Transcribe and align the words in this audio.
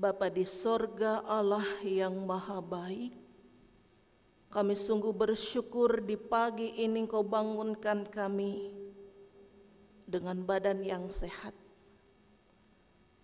Bapa 0.00 0.32
di 0.32 0.48
sorga 0.48 1.20
Allah 1.28 1.84
yang 1.84 2.24
maha 2.24 2.56
baik, 2.64 3.12
kami 4.48 4.72
sungguh 4.72 5.12
bersyukur 5.12 6.00
di 6.00 6.16
pagi 6.16 6.72
ini 6.80 7.04
Kau 7.04 7.20
bangunkan 7.20 8.08
kami 8.08 8.72
dengan 10.08 10.40
badan 10.40 10.80
yang 10.80 11.12
sehat. 11.12 11.52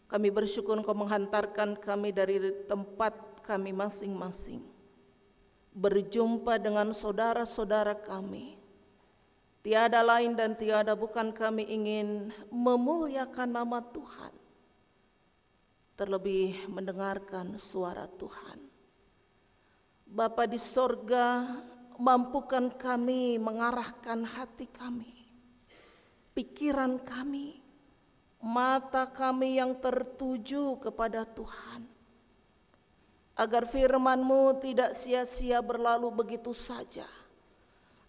Kami 0.05 0.29
bersyukur 0.29 0.77
Kau 0.85 0.93
menghantarkan 0.93 1.81
kami 1.81 2.13
dari 2.13 2.45
tempat 2.69 3.41
kami 3.41 3.73
masing-masing. 3.73 4.61
Berjumpa 5.73 6.61
dengan 6.61 6.93
saudara-saudara 6.93 7.97
kami. 8.05 8.61
Tiada 9.65 10.05
lain 10.05 10.37
dan 10.37 10.53
tiada 10.53 10.93
bukan 10.93 11.33
kami 11.33 11.65
ingin 11.73 12.37
memuliakan 12.53 13.65
nama 13.65 13.81
Tuhan. 13.81 14.45
Terlebih 15.97 16.69
mendengarkan 16.69 17.57
suara 17.57 18.05
Tuhan. 18.05 18.61
Bapa 20.05 20.45
di 20.45 20.61
sorga, 20.61 21.57
mampukan 21.97 22.69
kami 22.77 23.41
mengarahkan 23.41 24.21
hati 24.29 24.69
kami, 24.69 25.09
pikiran 26.37 27.01
kami, 27.01 27.65
mata 28.45 29.09
kami 29.09 29.57
yang 29.57 29.73
tertuju 29.81 30.77
kepada 30.85 31.25
Tuhan. 31.25 31.89
Agar 33.33 33.65
firman-Mu 33.65 34.61
tidak 34.61 34.93
sia-sia 34.93 35.65
berlalu 35.65 36.13
begitu 36.13 36.53
saja. 36.53 37.09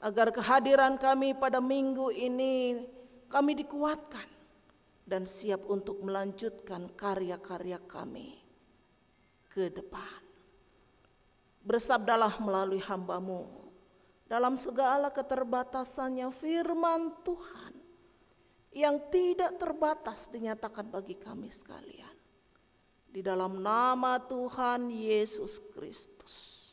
Agar 0.04 0.36
kehadiran 0.36 1.00
kami 1.00 1.34
pada 1.34 1.64
minggu 1.64 2.12
ini 2.12 2.84
kami 3.32 3.56
dikuatkan 3.58 4.37
dan 5.08 5.24
siap 5.24 5.64
untuk 5.72 6.04
melanjutkan 6.04 6.92
karya-karya 6.92 7.80
kami 7.88 8.36
ke 9.48 9.72
depan. 9.72 10.20
Bersabdalah 11.64 12.36
melalui 12.44 12.84
hambamu 12.84 13.48
dalam 14.28 14.60
segala 14.60 15.08
keterbatasannya 15.08 16.28
firman 16.36 17.24
Tuhan 17.24 17.74
yang 18.76 19.00
tidak 19.08 19.56
terbatas 19.56 20.28
dinyatakan 20.28 20.92
bagi 20.92 21.16
kami 21.16 21.48
sekalian. 21.48 22.16
Di 23.08 23.24
dalam 23.24 23.64
nama 23.64 24.20
Tuhan 24.20 24.92
Yesus 24.92 25.58
Kristus 25.72 26.68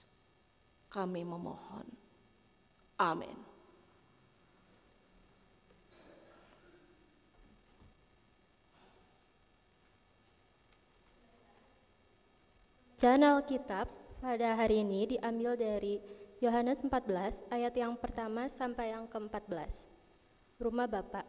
kami 0.91 1.23
memohon. 1.23 1.87
Amin. 2.99 3.44
Bacaan 13.05 13.37
Alkitab 13.37 13.85
pada 14.25 14.57
hari 14.57 14.81
ini 14.81 15.05
diambil 15.05 15.61
dari 15.61 16.01
Yohanes 16.41 16.81
14 16.81 17.53
ayat 17.53 17.77
yang 17.77 18.01
pertama 18.01 18.49
sampai 18.49 18.97
yang 18.97 19.05
ke-14. 19.05 19.85
Rumah 20.57 20.89
Bapak. 20.89 21.29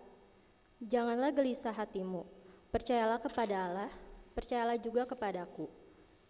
Janganlah 0.79 1.35
gelisah 1.35 1.75
hatimu. 1.75 2.23
Percayalah 2.71 3.19
kepada 3.19 3.67
Allah, 3.67 3.91
percayalah 4.31 4.79
juga 4.79 5.03
kepadaku. 5.03 5.67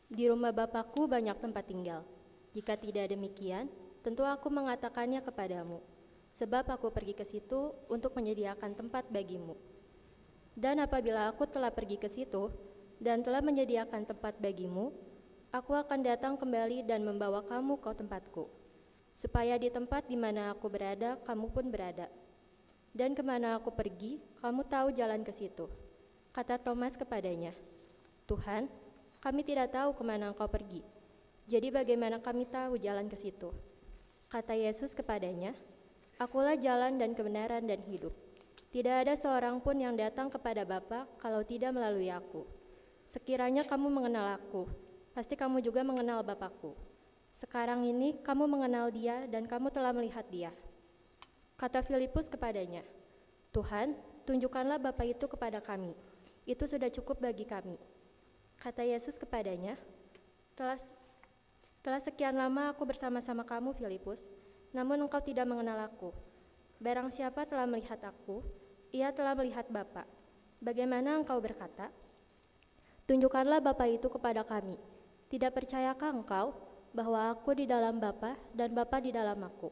Di 0.09 0.25
rumah 0.25 0.49
Bapakku 0.49 1.05
banyak 1.05 1.37
tempat 1.37 1.69
tinggal. 1.69 2.01
Jika 2.49 2.73
tidak 2.73 3.13
demikian, 3.13 3.69
tentu 4.01 4.25
aku 4.25 4.49
mengatakannya 4.49 5.21
kepadamu. 5.21 5.77
Sebab 6.33 6.73
aku 6.73 6.89
pergi 6.89 7.13
ke 7.13 7.21
situ 7.21 7.69
untuk 7.85 8.17
menyediakan 8.17 8.73
tempat 8.73 9.05
bagimu. 9.13 9.53
Dan 10.57 10.81
apabila 10.81 11.29
aku 11.29 11.45
telah 11.45 11.69
pergi 11.69 12.01
ke 12.01 12.09
situ 12.09 12.49
dan 12.97 13.21
telah 13.21 13.45
menyediakan 13.45 14.09
tempat 14.09 14.41
bagimu, 14.41 15.04
Aku 15.55 15.71
akan 15.71 16.03
datang 16.03 16.35
kembali 16.35 16.83
dan 16.83 16.99
membawa 17.07 17.39
kamu 17.39 17.79
ke 17.79 17.87
tempatku, 17.95 18.51
supaya 19.15 19.55
di 19.55 19.71
tempat 19.71 20.03
di 20.03 20.19
mana 20.19 20.51
aku 20.51 20.67
berada, 20.67 21.15
kamu 21.23 21.47
pun 21.47 21.71
berada. 21.71 22.11
Dan 22.91 23.15
ke 23.15 23.23
mana 23.23 23.55
aku 23.55 23.71
pergi, 23.71 24.19
kamu 24.43 24.67
tahu 24.67 24.91
jalan 24.91 25.23
ke 25.23 25.31
situ. 25.31 25.71
Kata 26.35 26.59
Thomas 26.59 26.99
kepadanya, 26.99 27.55
Tuhan, 28.27 28.67
kami 29.23 29.47
tidak 29.47 29.71
tahu 29.71 29.95
ke 29.95 30.03
mana 30.03 30.35
engkau 30.35 30.43
pergi. 30.51 30.83
Jadi 31.47 31.71
bagaimana 31.71 32.19
kami 32.19 32.43
tahu 32.51 32.75
jalan 32.75 33.07
ke 33.07 33.15
situ? 33.15 33.55
Kata 34.27 34.59
Yesus 34.59 34.91
kepadanya, 34.91 35.55
Akulah 36.19 36.59
jalan 36.59 36.99
dan 36.99 37.15
kebenaran 37.15 37.63
dan 37.63 37.79
hidup. 37.87 38.11
Tidak 38.75 39.07
ada 39.07 39.15
seorang 39.15 39.63
pun 39.63 39.79
yang 39.79 39.95
datang 39.95 40.27
kepada 40.27 40.67
Bapa 40.67 41.07
kalau 41.15 41.47
tidak 41.47 41.71
melalui 41.71 42.11
aku. 42.11 42.43
Sekiranya 43.07 43.63
kamu 43.63 43.87
mengenal 43.87 44.35
aku, 44.35 44.67
pasti 45.15 45.39
kamu 45.39 45.63
juga 45.63 45.79
mengenal 45.79 46.19
Bapakku. 46.27 46.75
Sekarang 47.31 47.87
ini 47.87 48.19
kamu 48.19 48.51
mengenal 48.51 48.91
dia 48.91 49.23
dan 49.31 49.47
kamu 49.47 49.71
telah 49.71 49.95
melihat 49.95 50.27
dia. 50.27 50.51
Kata 51.55 51.79
Filipus 51.79 52.27
kepadanya, 52.27 52.83
Tuhan, 53.55 53.95
tunjukkanlah 54.27 54.75
Bapa 54.75 55.07
itu 55.07 55.23
kepada 55.23 55.63
kami. 55.63 55.95
Itu 56.43 56.67
sudah 56.67 56.91
cukup 56.91 57.23
bagi 57.23 57.47
kami. 57.47 57.79
Kata 58.59 58.83
Yesus 58.83 59.15
kepadanya, 59.15 59.79
telah, 60.51 60.75
telah 61.79 62.01
sekian 62.03 62.35
lama 62.35 62.75
aku 62.75 62.83
bersama-sama 62.83 63.47
kamu, 63.47 63.71
Filipus, 63.71 64.27
namun 64.75 64.99
engkau 64.99 65.23
tidak 65.23 65.47
mengenal 65.47 65.79
aku. 65.87 66.11
Barang 66.75 67.07
siapa 67.07 67.47
telah 67.47 67.63
melihat 67.63 68.03
aku, 68.03 68.43
ia 68.91 69.15
telah 69.15 69.31
melihat 69.31 69.63
Bapa. 69.71 70.03
Bagaimana 70.59 71.15
engkau 71.15 71.39
berkata, 71.39 71.87
Tunjukkanlah 73.07 73.61
Bapa 73.61 73.85
itu 73.85 74.09
kepada 74.09 74.41
kami. 74.41 74.94
Tidak 75.25 75.51
percayakah 75.51 76.09
engkau 76.13 76.53
bahwa 76.93 77.33
aku 77.33 77.57
di 77.57 77.65
dalam 77.65 77.97
Bapa 77.97 78.37
dan 78.53 78.71
Bapa 78.71 79.01
di 79.01 79.09
dalam 79.09 79.41
aku? 79.41 79.69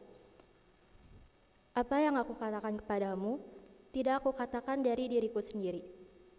Apa 1.73 2.01
yang 2.01 2.17
aku 2.17 2.37
katakan 2.37 2.77
kepadamu, 2.77 3.41
tidak 3.93 4.21
aku 4.21 4.33
katakan 4.33 4.81
dari 4.81 5.09
diriku 5.09 5.41
sendiri, 5.41 5.81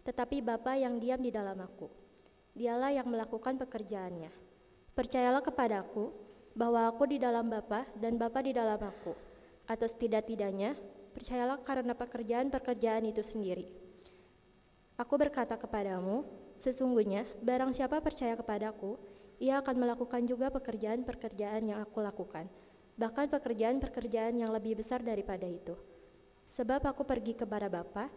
tetapi 0.03 0.39
Bapa 0.43 0.75
yang 0.75 0.99
diam 0.99 1.19
di 1.19 1.31
dalam 1.31 1.59
aku. 1.59 1.87
Dialah 2.55 2.95
yang 2.95 3.07
melakukan 3.11 3.59
pekerjaannya. 3.59 4.31
Percayalah 4.95 5.43
kepadaku 5.43 6.11
bahwa 6.55 6.87
aku 6.87 7.03
di 7.11 7.19
dalam 7.19 7.51
Bapa 7.51 7.83
dan 7.99 8.15
Bapa 8.15 8.39
di 8.39 8.55
dalam 8.55 8.79
aku. 8.79 9.11
Atau 9.67 9.87
setidak-tidaknya, 9.91 10.75
percayalah 11.11 11.59
karena 11.67 11.91
pekerjaan-pekerjaan 11.91 13.03
itu 13.07 13.19
sendiri. 13.19 13.67
Aku 14.95 15.19
berkata 15.19 15.59
kepadamu, 15.59 16.23
Sesungguhnya, 16.59 17.27
barang 17.43 17.75
siapa 17.75 17.99
percaya 17.99 18.33
kepadaku, 18.39 18.95
ia 19.39 19.59
akan 19.59 19.75
melakukan 19.75 20.23
juga 20.23 20.47
pekerjaan-pekerjaan 20.51 21.75
yang 21.75 21.79
aku 21.83 21.99
lakukan, 21.99 22.47
bahkan 22.95 23.27
pekerjaan-pekerjaan 23.27 24.39
yang 24.39 24.51
lebih 24.55 24.79
besar 24.79 25.03
daripada 25.03 25.43
itu. 25.43 25.75
Sebab 26.47 26.87
aku 26.87 27.03
pergi 27.03 27.35
kepada 27.35 27.67
Bapa, 27.67 28.07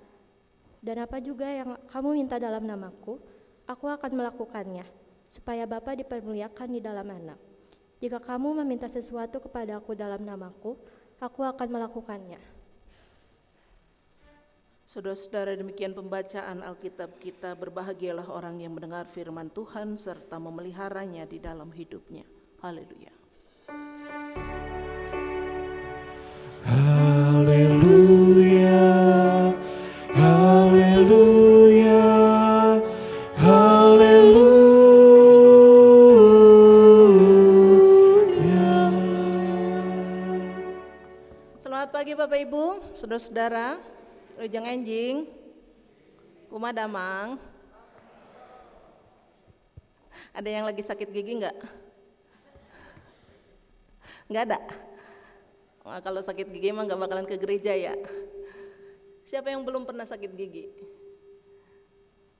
dan 0.78 1.02
apa 1.02 1.18
juga 1.18 1.50
yang 1.50 1.74
kamu 1.90 2.22
minta 2.22 2.38
dalam 2.38 2.62
namaku, 2.62 3.18
aku 3.66 3.90
akan 3.90 4.14
melakukannya, 4.14 4.86
supaya 5.26 5.66
Bapa 5.66 5.98
dipermuliakan 5.98 6.68
di 6.70 6.80
dalam 6.80 7.08
anak. 7.10 7.38
Jika 7.98 8.22
kamu 8.22 8.62
meminta 8.62 8.86
sesuatu 8.86 9.42
kepada 9.42 9.82
aku 9.82 9.98
dalam 9.98 10.22
namaku, 10.22 10.78
aku 11.18 11.42
akan 11.42 11.66
melakukannya. 11.66 12.57
Saudara-saudara 14.88 15.52
demikian 15.52 15.92
pembacaan 15.92 16.64
Alkitab 16.64 17.20
kita 17.20 17.52
berbahagialah 17.52 18.24
orang 18.32 18.64
yang 18.64 18.72
mendengar 18.72 19.04
firman 19.04 19.52
Tuhan 19.52 20.00
serta 20.00 20.40
memeliharanya 20.40 21.28
di 21.28 21.36
dalam 21.36 21.68
hidupnya. 21.76 22.24
Haleluya. 22.64 23.12
Haleluya. 26.64 27.92
Haleluya. 30.16 32.00
Haleluya. 33.36 34.88
Selamat 41.60 41.92
pagi 41.92 42.16
Bapak 42.16 42.40
Ibu, 42.40 42.96
saudara-saudara, 42.96 43.97
Rujung 44.38 44.70
Enjing, 44.70 45.26
Kumadamang. 46.46 47.42
Ada 50.30 50.46
yang 50.46 50.62
lagi 50.62 50.78
sakit 50.78 51.10
gigi 51.10 51.42
nggak? 51.42 51.58
Nggak 54.30 54.42
ada. 54.46 54.58
Wah, 55.82 55.98
kalau 55.98 56.22
sakit 56.22 56.54
gigi 56.54 56.70
mah 56.70 56.86
nggak 56.86 57.02
bakalan 57.02 57.26
ke 57.26 57.34
gereja 57.34 57.74
ya. 57.74 57.98
Siapa 59.26 59.50
yang 59.50 59.66
belum 59.66 59.82
pernah 59.82 60.06
sakit 60.06 60.30
gigi? 60.38 60.70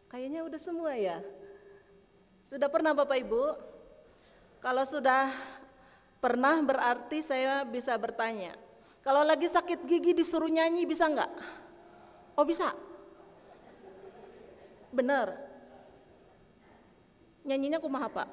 Kayaknya 0.07 0.47
udah 0.47 0.61
semua 0.63 0.95
ya. 0.95 1.19
Sudah 2.47 2.71
pernah 2.71 2.95
Bapak 2.95 3.19
Ibu? 3.27 3.45
Kalau 4.63 4.87
sudah 4.87 5.35
pernah 6.23 6.63
berarti 6.63 7.27
saya 7.27 7.67
bisa 7.67 7.91
bertanya. 7.99 8.55
Kalau 9.03 9.27
lagi 9.27 9.51
sakit 9.51 9.83
gigi 9.83 10.15
disuruh 10.15 10.47
nyanyi 10.47 10.87
bisa 10.87 11.11
nggak? 11.11 11.59
Oh 12.39 12.47
bisa? 12.47 12.71
Benar? 14.95 15.35
Nyanyinya 17.43 17.83
kumaha 17.83 18.07
Pak? 18.07 18.29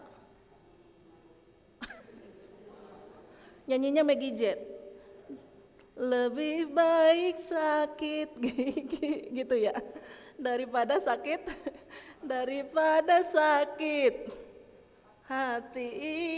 Nyanyinya 3.68 4.06
Maggie 4.06 4.38
Jet. 4.38 4.62
Lebih 5.98 6.70
baik 6.70 7.42
sakit 7.50 8.30
gigi 8.46 9.34
gitu 9.34 9.58
ya. 9.58 9.74
Daripada 10.38 11.02
sakit 11.02 11.42
daripada 12.38 13.26
sakit 13.26 14.30
hati 15.26 15.88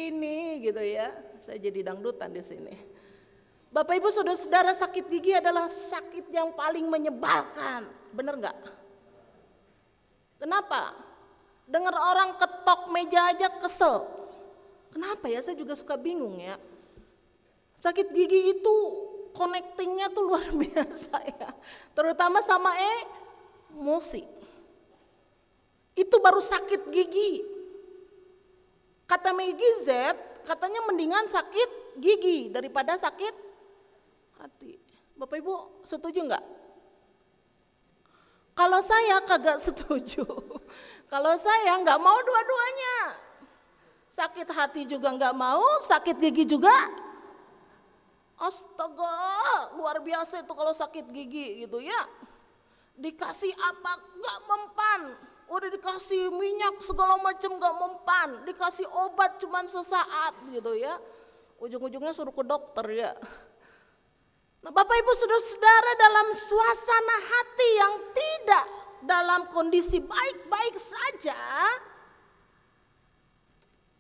ini 0.08 0.64
gitu 0.64 0.80
ya. 0.80 1.12
Saya 1.44 1.60
jadi 1.60 1.92
dangdutan 1.92 2.32
di 2.32 2.40
sini. 2.48 2.97
Bapak 3.68 4.00
Ibu 4.00 4.10
Saudara-saudara 4.10 4.72
sakit 4.74 5.06
gigi 5.12 5.36
adalah 5.36 5.68
sakit 5.68 6.32
yang 6.32 6.56
paling 6.56 6.88
menyebalkan. 6.88 7.88
Benar 8.16 8.40
nggak? 8.40 8.58
Kenapa? 10.40 10.96
Dengar 11.68 11.92
orang 11.92 12.40
ketok 12.40 12.88
meja 12.96 13.28
aja 13.28 13.52
kesel. 13.60 14.08
Kenapa 14.96 15.28
ya? 15.28 15.44
Saya 15.44 15.60
juga 15.60 15.76
suka 15.76 16.00
bingung 16.00 16.40
ya. 16.40 16.56
Sakit 17.84 18.16
gigi 18.16 18.56
itu 18.56 18.76
connectingnya 19.36 20.10
tuh 20.16 20.24
luar 20.32 20.48
biasa 20.64 21.16
ya. 21.28 21.50
Terutama 21.92 22.40
sama 22.40 22.72
emosi. 22.80 24.24
Itu 25.92 26.16
baru 26.24 26.40
sakit 26.40 26.88
gigi. 26.88 27.44
Kata 29.08 29.32
Maggie 29.32 29.76
Z, 29.84 30.16
katanya 30.48 30.84
mendingan 30.88 31.28
sakit 31.32 32.00
gigi 32.00 32.52
daripada 32.52 32.96
sakit 33.00 33.47
hati. 34.38 34.78
Bapak 35.18 35.42
Ibu 35.42 35.82
setuju 35.82 36.26
nggak? 36.30 36.46
Kalau 38.58 38.82
saya 38.82 39.22
kagak 39.22 39.62
setuju. 39.70 40.26
Kalau 41.08 41.34
saya 41.38 41.78
nggak 41.78 42.00
mau 42.02 42.18
dua-duanya. 42.26 42.98
Sakit 44.10 44.50
hati 44.50 44.82
juga 44.90 45.14
nggak 45.14 45.36
mau, 45.38 45.62
sakit 45.86 46.18
gigi 46.18 46.58
juga. 46.58 46.74
Astaga, 48.38 49.74
luar 49.78 50.02
biasa 50.02 50.42
itu 50.42 50.54
kalau 50.58 50.74
sakit 50.74 51.06
gigi 51.14 51.66
gitu 51.66 51.78
ya. 51.82 52.02
Dikasih 52.98 53.54
apa 53.54 53.92
nggak 54.18 54.40
mempan. 54.50 55.02
Udah 55.48 55.70
dikasih 55.70 56.34
minyak 56.34 56.82
segala 56.82 57.18
macam 57.22 57.62
nggak 57.62 57.76
mempan. 57.78 58.30
Dikasih 58.46 58.90
obat 58.90 59.38
cuman 59.38 59.70
sesaat 59.70 60.34
gitu 60.50 60.74
ya. 60.74 60.98
Ujung-ujungnya 61.62 62.14
suruh 62.14 62.34
ke 62.34 62.42
dokter 62.42 62.86
ya. 62.94 63.12
Nah, 64.66 64.72
Bapak 64.74 64.96
Ibu 64.98 65.12
Saudara-saudara 65.14 65.92
dalam 66.02 66.28
suasana 66.34 67.18
hati 67.22 67.70
yang 67.78 67.94
tidak 68.10 68.66
dalam 69.06 69.42
kondisi 69.54 70.02
baik-baik 70.02 70.76
saja. 70.82 71.38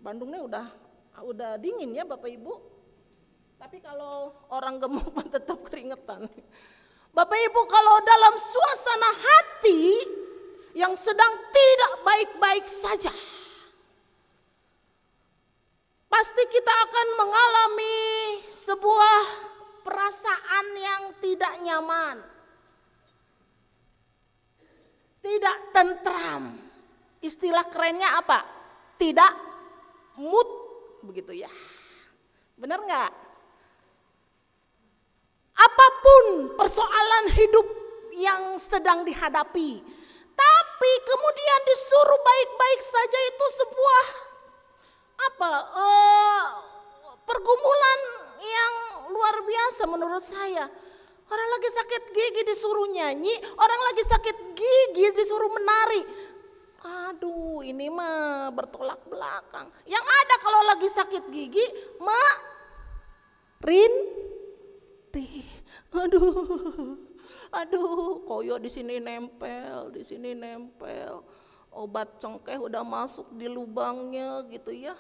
Bandungnya 0.01 0.41
udah 0.41 0.67
udah 1.21 1.51
dingin 1.61 1.93
ya 1.93 2.05
Bapak 2.05 2.29
Ibu. 2.29 2.53
Tapi 3.57 3.81
kalau 3.81 4.33
orang 4.53 4.81
gemuk 4.81 5.13
tetap 5.35 5.61
keringetan. 5.65 6.25
Bapak 7.13 7.39
Ibu 7.49 7.61
kalau 7.65 7.95
dalam 8.05 8.33
suasana 8.37 9.11
hati 9.17 9.81
yang 10.77 10.93
sedang 10.93 11.33
tidak 11.49 11.93
baik-baik 12.05 12.65
saja. 12.69 13.13
Pasti 16.07 16.43
kita 16.49 16.73
akan 16.73 17.07
mengalami 17.17 17.97
sebuah 18.53 19.21
perasaan 19.87 20.67
yang 20.75 21.03
tidak 21.23 21.53
nyaman. 21.63 22.17
Tidak 25.23 25.57
tentram. 25.71 26.59
Istilah 27.23 27.63
kerennya 27.71 28.19
apa? 28.19 28.43
Tidak 28.99 29.33
mood 30.19 30.49
begitu 31.07 31.31
ya. 31.39 31.51
Benar 32.59 32.83
nggak? 32.83 33.11
Apa 35.57 35.87
pun 36.03 36.25
persoalan 36.59 37.25
hidup 37.33 37.67
yang 38.13 38.59
sedang 38.61 39.01
dihadapi, 39.07 39.71
tapi 40.37 40.91
kemudian 41.01 41.61
disuruh 41.65 42.21
baik-baik 42.21 42.81
saja 42.81 43.19
itu 43.25 43.45
sebuah 43.61 44.05
apa? 45.17 45.53
Uh, 45.73 46.45
pergumulan 47.25 47.99
yang 48.37 48.73
luar 49.09 49.35
biasa 49.43 49.83
menurut 49.87 50.23
saya. 50.23 50.65
Orang 51.27 51.49
lagi 51.59 51.69
sakit 51.75 52.03
gigi 52.15 52.41
disuruh 52.47 52.87
nyanyi, 52.87 53.35
orang 53.59 53.81
lagi 53.91 54.03
sakit 54.07 54.37
gigi 54.55 55.07
disuruh 55.11 55.51
menari. 55.51 56.01
Aduh, 57.11 57.59
ini 57.67 57.91
mah 57.91 58.47
bertolak 58.55 59.03
belakang. 59.11 59.67
Yang 59.83 60.05
ada 60.07 60.35
kalau 60.39 60.61
lagi 60.71 60.87
sakit 60.87 61.23
gigi, 61.27 61.65
ma 61.99 62.23
rintih. 63.59 65.43
Aduh. 65.91 67.07
Aduh, 67.51 68.23
koyo 68.27 68.55
di 68.59 68.71
sini 68.71 68.99
nempel, 68.99 69.91
di 69.91 70.03
sini 70.03 70.31
nempel. 70.31 71.23
Obat 71.75 72.23
cengkeh 72.23 72.55
udah 72.55 72.83
masuk 72.87 73.27
di 73.35 73.51
lubangnya 73.51 74.47
gitu 74.47 74.71
ya. 74.71 74.95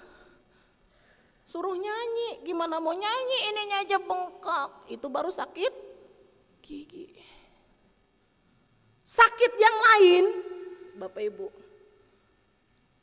Suruh 1.47 1.79
nyanyi, 1.79 2.43
gimana 2.43 2.75
mau 2.83 2.91
nyanyi 2.91 3.37
ininya 3.47 3.77
aja 3.79 3.97
bengkak. 4.03 4.91
Itu 4.91 5.07
baru 5.07 5.31
sakit 5.31 5.71
gigi. 6.59 7.15
Sakit 9.07 9.55
yang 9.55 9.77
lain, 9.79 10.23
Bapak 10.99 11.23
Ibu, 11.23 11.47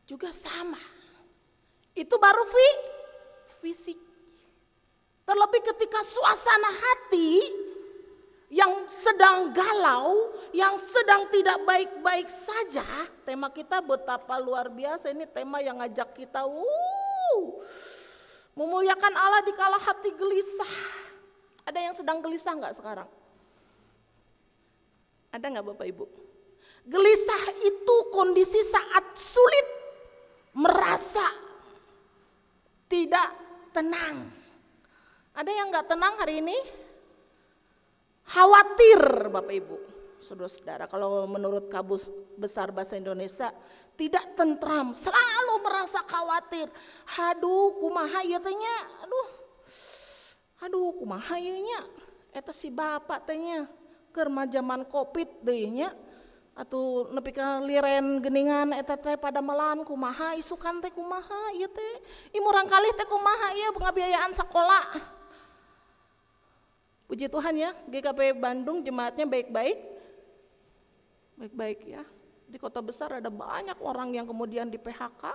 juga 0.04 0.28
sama. 0.36 0.76
Itu 1.96 2.20
baru 2.20 2.44
fi, 2.44 2.68
fisik. 3.64 3.96
Terlebih 5.24 5.64
ketika 5.64 6.04
suasana 6.04 6.68
hati 6.68 7.48
yang 8.52 8.84
sedang 8.92 9.56
galau, 9.56 10.36
yang 10.52 10.76
sedang 10.76 11.32
tidak 11.32 11.64
baik-baik 11.64 12.28
saja. 12.28 12.84
Tema 13.24 13.48
kita 13.48 13.80
betapa 13.80 14.36
luar 14.36 14.68
biasa 14.68 15.16
ini 15.16 15.24
tema 15.24 15.64
yang 15.64 15.80
ngajak 15.80 16.12
kita, 16.12 16.44
uh, 16.44 17.48
memuliakan 18.54 19.14
Allah 19.14 19.42
di 19.42 19.52
kala 19.54 19.78
hati 19.78 20.10
gelisah. 20.14 20.74
Ada 21.64 21.78
yang 21.80 21.94
sedang 21.94 22.18
gelisah 22.22 22.54
nggak 22.54 22.74
sekarang? 22.78 23.08
Ada 25.34 25.46
nggak 25.50 25.66
Bapak 25.74 25.86
Ibu? 25.90 26.04
Gelisah 26.84 27.42
itu 27.64 27.96
kondisi 28.12 28.60
saat 28.62 29.16
sulit 29.16 29.68
merasa 30.54 31.24
tidak 32.86 33.34
tenang. 33.74 34.30
Ada 35.34 35.50
yang 35.50 35.74
nggak 35.74 35.88
tenang 35.90 36.14
hari 36.20 36.38
ini? 36.38 36.58
Khawatir 38.24 39.28
Bapak 39.34 39.54
Ibu, 39.58 39.76
saudara-saudara. 40.22 40.86
Kalau 40.86 41.26
menurut 41.26 41.66
kabus 41.66 42.06
besar 42.38 42.70
bahasa 42.70 42.94
Indonesia, 42.94 43.50
tidak 43.94 44.34
tentram, 44.34 44.92
selalu 44.92 45.54
merasa 45.62 46.02
khawatir. 46.06 46.66
Aduh, 47.30 47.78
kumaha 47.78 48.20
ya 48.26 48.38
tanya, 48.42 48.76
aduh, 49.02 49.28
aduh 50.62 50.90
kumaha 50.98 51.38
ya 51.38 51.54
nya, 51.54 51.80
eta 52.34 52.50
si 52.50 52.70
bapak 52.70 53.26
tanya, 53.26 53.70
kerma 54.10 54.46
zaman 54.50 54.82
covid 54.86 55.30
dehnya, 55.42 55.94
atau 56.54 57.10
nepi 57.10 57.34
ka 57.34 57.58
liren 57.66 58.22
geningan 58.22 58.70
eta 58.78 58.94
teh 58.94 59.18
pada 59.18 59.42
melan 59.42 59.82
kumaha 59.82 60.38
isukan 60.38 60.78
teh 60.78 60.94
kumaha 60.94 61.50
ieu 61.58 61.66
teh 61.66 61.94
imurang 62.30 62.70
kali 62.70 62.94
teh 62.94 63.02
kumaha 63.10 63.58
ieu 63.58 63.74
pengabiayaan 63.74 64.30
sekolah 64.30 65.14
Puji 67.04 67.28
Tuhan 67.28 67.54
ya, 67.60 67.70
GKP 67.84 68.32
Bandung 68.32 68.80
jemaatnya 68.80 69.28
baik-baik. 69.28 69.76
Baik-baik 71.36 71.80
ya. 71.84 72.02
Di 72.54 72.62
kota 72.62 72.78
besar 72.78 73.18
ada 73.18 73.34
banyak 73.34 73.82
orang 73.82 74.14
yang 74.14 74.30
kemudian 74.30 74.70
di 74.70 74.78
PHK. 74.78 75.34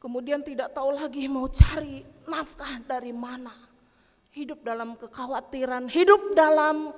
Kemudian 0.00 0.40
tidak 0.40 0.72
tahu 0.72 0.96
lagi 0.96 1.28
mau 1.28 1.44
cari 1.44 2.00
nafkah 2.24 2.80
dari 2.80 3.12
mana. 3.12 3.52
Hidup 4.32 4.64
dalam 4.64 4.96
kekhawatiran, 4.96 5.92
hidup 5.92 6.32
dalam 6.32 6.88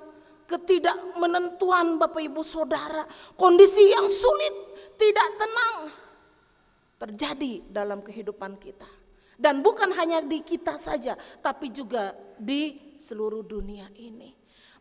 ketidakmenentuan 0.47 1.99
Bapak 1.99 2.23
Ibu 2.23 2.47
Saudara. 2.47 3.03
Kondisi 3.35 3.91
yang 3.91 4.07
sulit, 4.07 4.55
tidak 4.95 5.29
tenang 5.35 5.77
terjadi 6.95 7.67
dalam 7.75 8.07
kehidupan 8.07 8.55
kita. 8.63 8.87
Dan 9.35 9.67
bukan 9.67 9.91
hanya 9.99 10.23
di 10.23 10.47
kita 10.47 10.79
saja, 10.79 11.19
tapi 11.43 11.75
juga 11.75 12.15
di 12.39 12.95
seluruh 13.03 13.43
dunia 13.43 13.91
ini. 13.99 14.38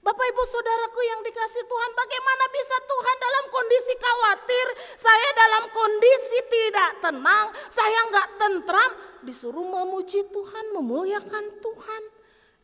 Bapak 0.08 0.24
ibu 0.24 0.44
saudaraku 0.48 1.04
yang 1.04 1.20
dikasih 1.20 1.68
Tuhan 1.68 1.92
bagaimana 1.92 2.46
bisa 2.48 2.78
Tuhan 2.80 3.16
dalam 3.20 3.46
kondisi 3.52 3.94
khawatir. 4.00 4.68
Saya 4.96 5.30
dalam 5.36 5.64
kondisi 5.68 6.40
tidak 6.48 6.92
tenang. 7.04 7.48
Saya 7.68 8.00
nggak 8.08 8.28
tentram. 8.40 8.92
Disuruh 9.28 9.68
memuji 9.68 10.24
Tuhan, 10.32 10.66
memuliakan 10.80 11.60
Tuhan. 11.60 12.04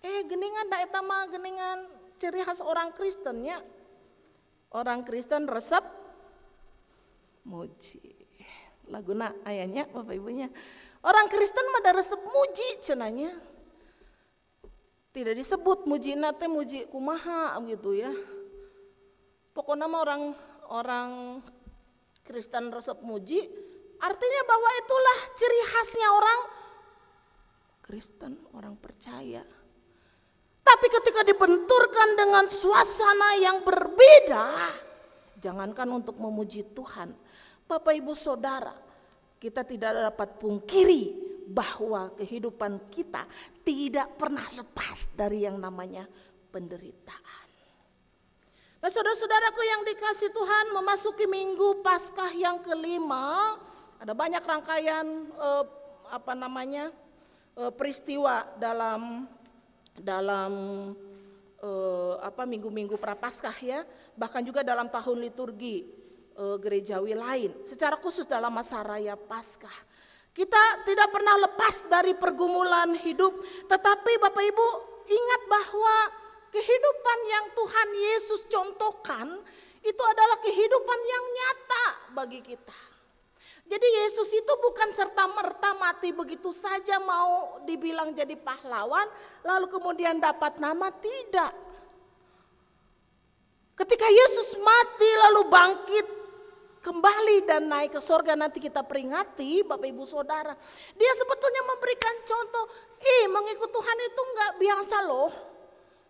Eh 0.08 0.24
geningan 0.24 0.72
dak 0.72 0.88
mah 1.04 1.28
geningan 1.28 1.92
ciri 2.16 2.48
khas 2.48 2.64
orang 2.64 2.96
Kristen 2.96 3.44
ya. 3.44 3.60
Orang 4.72 5.04
Kristen 5.04 5.44
resep 5.44 5.84
muji. 7.44 8.24
laguna 8.88 9.36
ayahnya 9.44 9.92
bapak 9.92 10.16
ibunya. 10.16 10.48
Orang 11.04 11.28
Kristen 11.28 11.68
mah 11.76 11.84
ada 11.84 11.92
resep 12.00 12.24
muji 12.24 12.80
cenanya. 12.80 13.36
Tidak 15.14 15.38
disebut 15.38 15.86
muji 15.86 16.18
nate 16.18 16.50
muji 16.50 16.90
kumaha 16.90 17.62
gitu 17.70 17.94
ya. 17.94 18.10
Pokoknya 19.54 19.86
mah 19.86 20.02
orang 20.02 20.22
orang 20.74 21.12
Kristen 22.26 22.74
resep 22.74 22.98
muji 23.06 23.46
artinya 24.02 24.42
bahwa 24.50 24.70
itulah 24.82 25.18
ciri 25.38 25.60
khasnya 25.70 26.10
orang 26.18 26.40
Kristen, 27.84 28.34
orang 28.58 28.74
percaya. 28.80 29.44
Tapi 30.64 30.88
ketika 30.88 31.22
dibenturkan 31.28 32.16
dengan 32.16 32.48
suasana 32.48 33.38
yang 33.38 33.62
berbeda, 33.62 34.72
jangankan 35.38 35.92
untuk 35.92 36.16
memuji 36.18 36.64
Tuhan, 36.72 37.12
Bapak 37.68 37.94
Ibu 37.94 38.16
Saudara, 38.16 38.72
kita 39.38 39.68
tidak 39.68 40.10
dapat 40.10 40.40
pungkiri 40.40 41.23
bahwa 41.48 42.12
kehidupan 42.16 42.88
kita 42.88 43.28
tidak 43.62 44.16
pernah 44.16 44.44
lepas 44.56 45.12
dari 45.16 45.44
yang 45.44 45.60
namanya 45.60 46.08
penderitaan. 46.52 47.48
Nah 48.84 48.92
saudara-saudaraku 48.92 49.62
yang 49.64 49.82
dikasih 49.88 50.30
Tuhan 50.36 50.76
memasuki 50.76 51.24
minggu 51.24 51.80
Paskah 51.80 52.36
yang 52.36 52.60
kelima, 52.60 53.56
ada 53.96 54.12
banyak 54.12 54.44
rangkaian 54.44 55.08
eh, 55.32 55.66
apa 56.12 56.36
namanya 56.36 56.92
eh, 57.56 57.72
peristiwa 57.72 58.44
dalam 58.60 59.24
dalam 59.96 60.52
eh, 61.64 62.14
apa 62.20 62.44
minggu-minggu 62.44 63.00
prapaskah 63.00 63.56
ya, 63.64 63.88
bahkan 64.20 64.44
juga 64.44 64.68
dalam 64.68 64.92
tahun 64.92 65.32
liturgi 65.32 65.88
eh, 66.36 66.58
gerejawi 66.60 67.16
lain, 67.16 67.52
secara 67.72 67.96
khusus 67.96 68.28
dalam 68.28 68.52
masa 68.52 68.84
raya 68.84 69.16
Paskah. 69.16 69.96
Kita 70.34 70.82
tidak 70.82 71.14
pernah 71.14 71.38
lepas 71.46 71.86
dari 71.86 72.18
pergumulan 72.18 72.98
hidup, 72.98 73.38
tetapi 73.70 74.18
Bapak 74.18 74.42
Ibu 74.42 74.68
ingat 75.06 75.42
bahwa 75.46 75.98
kehidupan 76.50 77.20
yang 77.30 77.46
Tuhan 77.54 77.90
Yesus 77.94 78.42
contohkan 78.50 79.28
itu 79.86 80.04
adalah 80.04 80.38
kehidupan 80.42 81.00
yang 81.06 81.24
nyata 81.38 81.86
bagi 82.18 82.42
kita. 82.42 82.94
Jadi 83.64 83.88
Yesus 84.04 84.28
itu 84.34 84.54
bukan 84.60 84.92
serta 84.92 85.24
merta 85.32 85.72
mati 85.78 86.12
begitu 86.12 86.52
saja 86.52 87.00
mau 87.00 87.64
dibilang 87.64 88.12
jadi 88.12 88.36
pahlawan 88.36 89.08
lalu 89.46 89.72
kemudian 89.72 90.20
dapat 90.20 90.60
nama 90.60 90.92
tidak. 90.98 91.54
Ketika 93.74 94.06
Yesus 94.06 94.60
mati 94.60 95.10
lalu 95.30 95.42
bangkit 95.48 96.08
kembali 96.84 97.48
dan 97.48 97.72
naik 97.72 97.96
ke 97.96 98.02
sorga 98.04 98.36
nanti 98.36 98.60
kita 98.60 98.84
peringati 98.84 99.64
Bapak 99.64 99.88
Ibu 99.88 100.04
Saudara. 100.04 100.52
Dia 101.00 101.12
sebetulnya 101.16 101.64
memberikan 101.64 102.16
contoh, 102.28 102.66
ih 103.00 103.26
mengikut 103.32 103.72
Tuhan 103.72 103.98
itu 104.04 104.22
nggak 104.36 104.52
biasa 104.60 104.98
loh. 105.08 105.32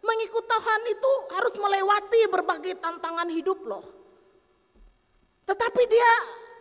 Mengikut 0.04 0.44
Tuhan 0.44 0.82
itu 0.92 1.12
harus 1.32 1.56
melewati 1.56 2.22
berbagai 2.28 2.82
tantangan 2.82 3.30
hidup 3.32 3.62
loh. 3.64 3.86
Tetapi 5.48 5.84
dia 5.88 6.12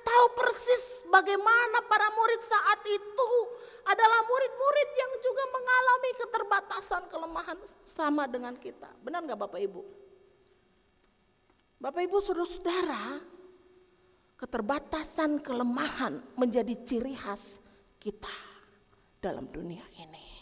tahu 0.04 0.24
persis 0.36 1.02
bagaimana 1.08 1.82
para 1.88 2.12
murid 2.14 2.42
saat 2.42 2.80
itu 2.86 3.30
adalah 3.82 4.20
murid-murid 4.28 4.88
yang 4.94 5.12
juga 5.18 5.44
mengalami 5.50 6.10
keterbatasan 6.22 7.02
kelemahan 7.10 7.58
sama 7.88 8.30
dengan 8.30 8.54
kita. 8.54 8.90
Benar 9.02 9.26
nggak 9.26 9.40
Bapak 9.40 9.58
Ibu? 9.58 9.82
Bapak 11.82 12.02
Ibu 12.06 12.22
saudara-saudara, 12.22 13.31
keterbatasan 14.42 15.38
kelemahan 15.38 16.18
menjadi 16.34 16.74
ciri 16.82 17.14
khas 17.14 17.62
kita 18.02 18.34
dalam 19.22 19.46
dunia 19.46 19.86
ini. 20.02 20.34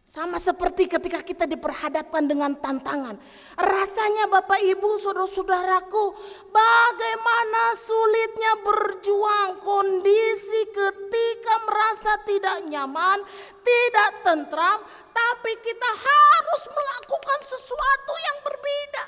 Sama 0.00 0.42
seperti 0.42 0.90
ketika 0.90 1.22
kita 1.22 1.46
diperhadapkan 1.46 2.26
dengan 2.26 2.56
tantangan. 2.58 3.14
Rasanya 3.54 4.26
Bapak 4.26 4.58
Ibu 4.58 4.98
saudara-saudaraku 4.98 6.04
bagaimana 6.50 7.78
sulitnya 7.78 8.58
berjuang 8.58 9.62
kondisi 9.62 10.66
ketika 10.74 11.54
merasa 11.62 12.12
tidak 12.26 12.58
nyaman, 12.66 13.22
tidak 13.62 14.10
tentram. 14.26 14.82
Tapi 15.14 15.52
kita 15.62 15.90
harus 15.94 16.62
melakukan 16.74 17.40
sesuatu 17.46 18.14
yang 18.18 18.36
berbeda. 18.42 19.04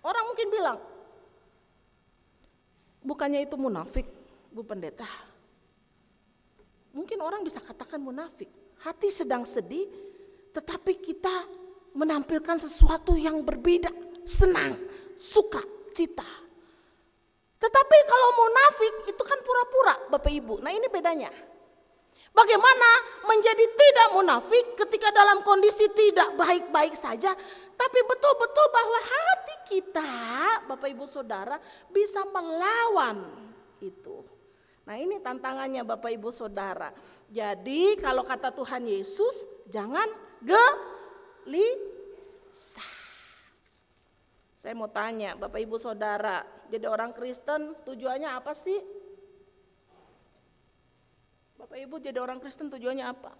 Orang 0.00 0.32
mungkin 0.32 0.48
bilang, 0.48 0.91
bukannya 3.02 3.44
itu 3.44 3.58
munafik 3.58 4.06
Bu 4.48 4.64
Pendeta. 4.64 5.06
Mungkin 6.92 7.18
orang 7.20 7.42
bisa 7.42 7.58
katakan 7.58 7.98
munafik. 7.98 8.48
Hati 8.82 9.08
sedang 9.14 9.46
sedih, 9.46 9.86
tetapi 10.50 10.98
kita 10.98 11.30
menampilkan 11.94 12.58
sesuatu 12.58 13.14
yang 13.14 13.40
berbeda, 13.44 13.88
senang, 14.26 14.76
suka, 15.16 15.62
cita. 15.94 16.26
Tetapi 17.62 17.96
kalau 18.10 18.28
munafik 18.42 18.94
itu 19.14 19.22
kan 19.22 19.38
pura-pura 19.38 19.94
Bapak 20.10 20.32
Ibu. 20.34 20.54
Nah 20.60 20.74
ini 20.74 20.90
bedanya. 20.90 21.30
Bagaimana 22.32 22.90
menjadi 23.28 23.64
tidak 23.76 24.08
munafik 24.16 24.72
ketika 24.72 25.12
dalam 25.12 25.44
kondisi 25.44 25.84
tidak 25.92 26.32
baik-baik 26.32 26.96
saja. 26.96 27.36
Tapi 27.76 27.98
betul-betul 28.08 28.66
bahwa 28.72 28.98
hati 29.04 29.56
kita 29.68 30.12
Bapak 30.64 30.88
Ibu 30.96 31.04
Saudara 31.04 31.60
bisa 31.92 32.24
melawan 32.24 33.28
itu. 33.84 34.24
Nah 34.88 34.96
ini 34.96 35.20
tantangannya 35.20 35.84
Bapak 35.84 36.08
Ibu 36.16 36.32
Saudara. 36.32 36.88
Jadi 37.28 38.00
kalau 38.00 38.24
kata 38.24 38.48
Tuhan 38.48 38.88
Yesus 38.88 39.44
jangan 39.68 40.08
gelisah. 41.44 41.60
Saya 44.56 44.72
mau 44.78 44.88
tanya 44.88 45.34
Bapak 45.34 45.58
Ibu 45.58 45.74
Saudara, 45.74 46.46
jadi 46.70 46.86
orang 46.86 47.10
Kristen 47.10 47.74
tujuannya 47.82 48.30
apa 48.30 48.54
sih? 48.54 49.01
Bapak 51.62 51.78
Ibu 51.78 52.02
jadi 52.02 52.18
orang 52.18 52.42
Kristen 52.42 52.66
tujuannya 52.74 53.06
apa? 53.06 53.30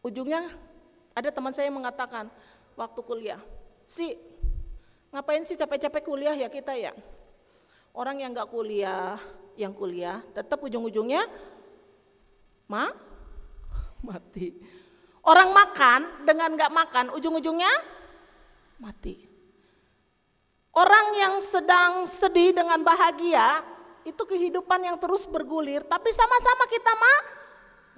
Ujungnya 0.00 0.48
ada 1.12 1.28
teman 1.28 1.52
saya 1.52 1.68
yang 1.68 1.76
mengatakan 1.76 2.32
waktu 2.80 3.00
kuliah, 3.04 3.36
si 3.84 4.16
ngapain 5.12 5.44
sih 5.44 5.60
capek-capek 5.60 6.00
kuliah 6.00 6.32
ya 6.32 6.48
kita 6.48 6.72
ya? 6.80 6.96
Orang 7.92 8.24
yang 8.24 8.32
nggak 8.32 8.48
kuliah, 8.48 9.20
yang 9.60 9.76
kuliah 9.76 10.24
tetap 10.32 10.64
ujung-ujungnya 10.64 11.28
ma 12.64 12.96
mati. 14.00 14.56
Orang 15.20 15.52
makan 15.52 16.24
dengan 16.24 16.56
nggak 16.56 16.72
makan 16.72 17.06
ujung-ujungnya 17.20 17.68
mati. 18.80 19.28
Orang 20.72 21.20
yang 21.20 21.36
sedang 21.44 22.08
sedih 22.08 22.56
dengan 22.56 22.80
bahagia 22.80 23.60
itu 24.04 24.22
kehidupan 24.24 24.80
yang 24.84 24.96
terus 24.96 25.28
bergulir, 25.28 25.84
tapi 25.84 26.08
sama-sama 26.12 26.64
kita 26.68 26.92
mah 26.96 27.20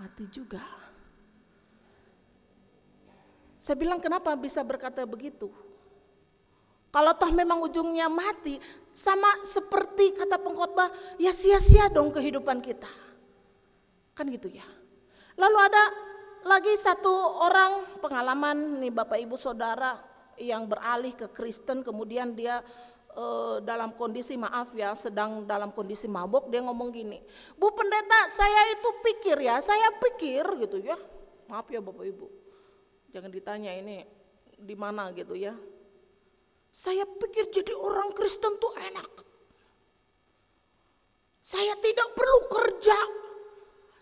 mati 0.02 0.24
juga. 0.30 0.62
Saya 3.62 3.78
bilang 3.78 4.02
kenapa 4.02 4.34
bisa 4.34 4.58
berkata 4.66 5.06
begitu? 5.06 5.46
Kalau 6.92 7.14
toh 7.16 7.32
memang 7.32 7.62
ujungnya 7.64 8.10
mati, 8.10 8.58
sama 8.92 9.30
seperti 9.46 10.12
kata 10.12 10.36
pengkhotbah, 10.36 10.92
ya 11.16 11.32
sia-sia 11.32 11.88
dong 11.88 12.12
kehidupan 12.12 12.60
kita. 12.60 12.90
Kan 14.12 14.28
gitu 14.28 14.52
ya. 14.52 14.66
Lalu 15.40 15.58
ada 15.62 15.84
lagi 16.44 16.74
satu 16.76 17.08
orang 17.48 18.02
pengalaman 18.02 18.82
nih 18.82 18.92
Bapak 18.92 19.16
Ibu 19.24 19.38
Saudara 19.40 19.96
yang 20.36 20.66
beralih 20.66 21.14
ke 21.14 21.30
Kristen 21.30 21.80
kemudian 21.86 22.34
dia 22.34 22.60
e, 23.12 23.24
dalam 23.64 23.92
kondisi 23.94 24.34
maaf 24.34 24.72
ya 24.72 24.96
sedang 24.96 25.44
dalam 25.44 25.70
kondisi 25.70 26.08
mabuk 26.08 26.48
dia 26.48 26.64
ngomong 26.64 26.88
gini 26.90 27.20
Bu 27.56 27.70
pendeta 27.72 28.32
saya 28.32 28.72
itu 28.72 28.88
pikir 29.04 29.36
ya 29.40 29.60
saya 29.60 29.92
pikir 30.00 30.44
gitu 30.66 30.80
ya. 30.80 30.96
Maaf 31.52 31.68
ya 31.68 31.84
Bapak 31.84 32.08
Ibu. 32.08 32.26
Jangan 33.12 33.28
ditanya 33.28 33.76
ini 33.76 34.02
di 34.56 34.72
mana 34.72 35.12
gitu 35.12 35.36
ya. 35.36 35.52
Saya 36.72 37.04
pikir 37.04 37.52
jadi 37.52 37.76
orang 37.76 38.16
Kristen 38.16 38.56
tuh 38.56 38.72
enak. 38.72 39.10
Saya 41.44 41.76
tidak 41.84 42.16
perlu 42.16 42.48
kerja 42.48 42.96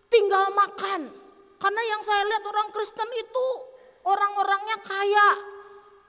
tinggal 0.07 0.55
makan. 0.55 1.11
Karena 1.59 1.81
yang 1.83 2.01
saya 2.01 2.23
lihat 2.31 2.43
orang 2.47 2.69
Kristen 2.71 3.09
itu 3.19 3.47
orang-orangnya 4.07 4.77
kaya, 4.81 5.29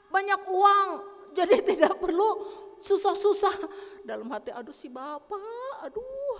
banyak 0.08 0.42
uang, 0.48 0.88
jadi 1.34 1.56
tidak 1.74 1.98
perlu 1.98 2.28
susah-susah 2.82 3.54
dalam 4.02 4.26
hati. 4.34 4.50
Aduh 4.50 4.74
si 4.74 4.90
bapak, 4.90 5.86
aduh, 5.86 6.38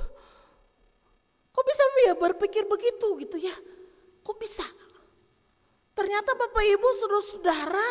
kok 1.55 1.65
bisa 1.65 1.83
ya 2.11 2.15
berpikir 2.19 2.67
begitu 2.67 3.15
gitu 3.23 3.39
ya? 3.39 3.55
Kok 4.27 4.37
bisa? 4.39 4.67
Ternyata 5.93 6.35
bapak 6.35 6.65
ibu 6.67 6.89
saudara-saudara 6.99 7.87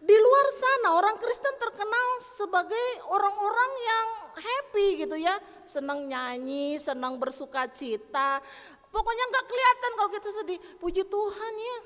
Di 0.00 0.16
luar 0.16 0.46
sana 0.56 0.88
orang 0.96 1.20
Kristen 1.20 1.60
terkenal 1.60 2.08
sebagai 2.24 3.04
orang-orang 3.04 3.72
yang 3.84 4.08
happy 4.32 5.04
gitu 5.04 5.12
ya. 5.20 5.36
Senang 5.68 6.08
nyanyi, 6.08 6.80
senang 6.80 7.20
bersuka 7.20 7.68
cita. 7.68 8.40
Pokoknya 8.88 9.24
nggak 9.28 9.44
kelihatan 9.44 9.90
kalau 10.00 10.10
kita 10.10 10.28
sedih. 10.32 10.58
Puji 10.80 11.04
Tuhan 11.04 11.52
ya. 11.52 11.78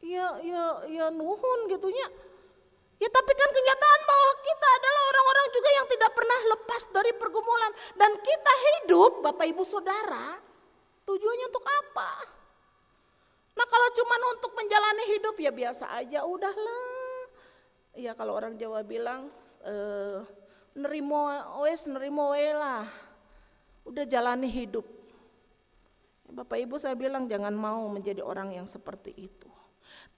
Ya, 0.00 0.26
ya, 0.46 0.64
ya 0.86 1.06
nuhun 1.10 1.66
gitu 1.74 1.90
ya. 1.90 2.06
Ya 3.02 3.08
tapi 3.10 3.32
kan 3.34 3.49
pergumulan. 7.18 7.72
Dan 7.98 8.14
kita 8.18 8.52
hidup 8.66 9.24
Bapak 9.24 9.46
Ibu 9.50 9.62
Saudara 9.66 10.38
tujuannya 11.06 11.46
untuk 11.50 11.66
apa? 11.66 12.10
Nah 13.58 13.66
kalau 13.66 13.88
cuma 13.92 14.14
untuk 14.30 14.52
menjalani 14.54 15.04
hidup 15.18 15.36
ya 15.36 15.50
biasa 15.50 15.84
aja 15.98 16.22
udahlah. 16.22 17.26
Ya 17.98 18.14
kalau 18.14 18.38
orang 18.38 18.54
Jawa 18.54 18.86
bilang 18.86 19.28
eh, 19.66 20.22
nerimo 20.78 21.28
wes 21.66 21.90
nerimo 21.90 22.30
we 22.30 22.54
lah. 22.54 22.86
Udah 23.82 24.06
jalani 24.06 24.46
hidup. 24.46 24.86
Bapak 26.30 26.62
Ibu 26.62 26.78
saya 26.78 26.94
bilang 26.94 27.26
jangan 27.26 27.50
mau 27.50 27.90
menjadi 27.90 28.22
orang 28.22 28.54
yang 28.54 28.70
seperti 28.70 29.10
itu. 29.18 29.49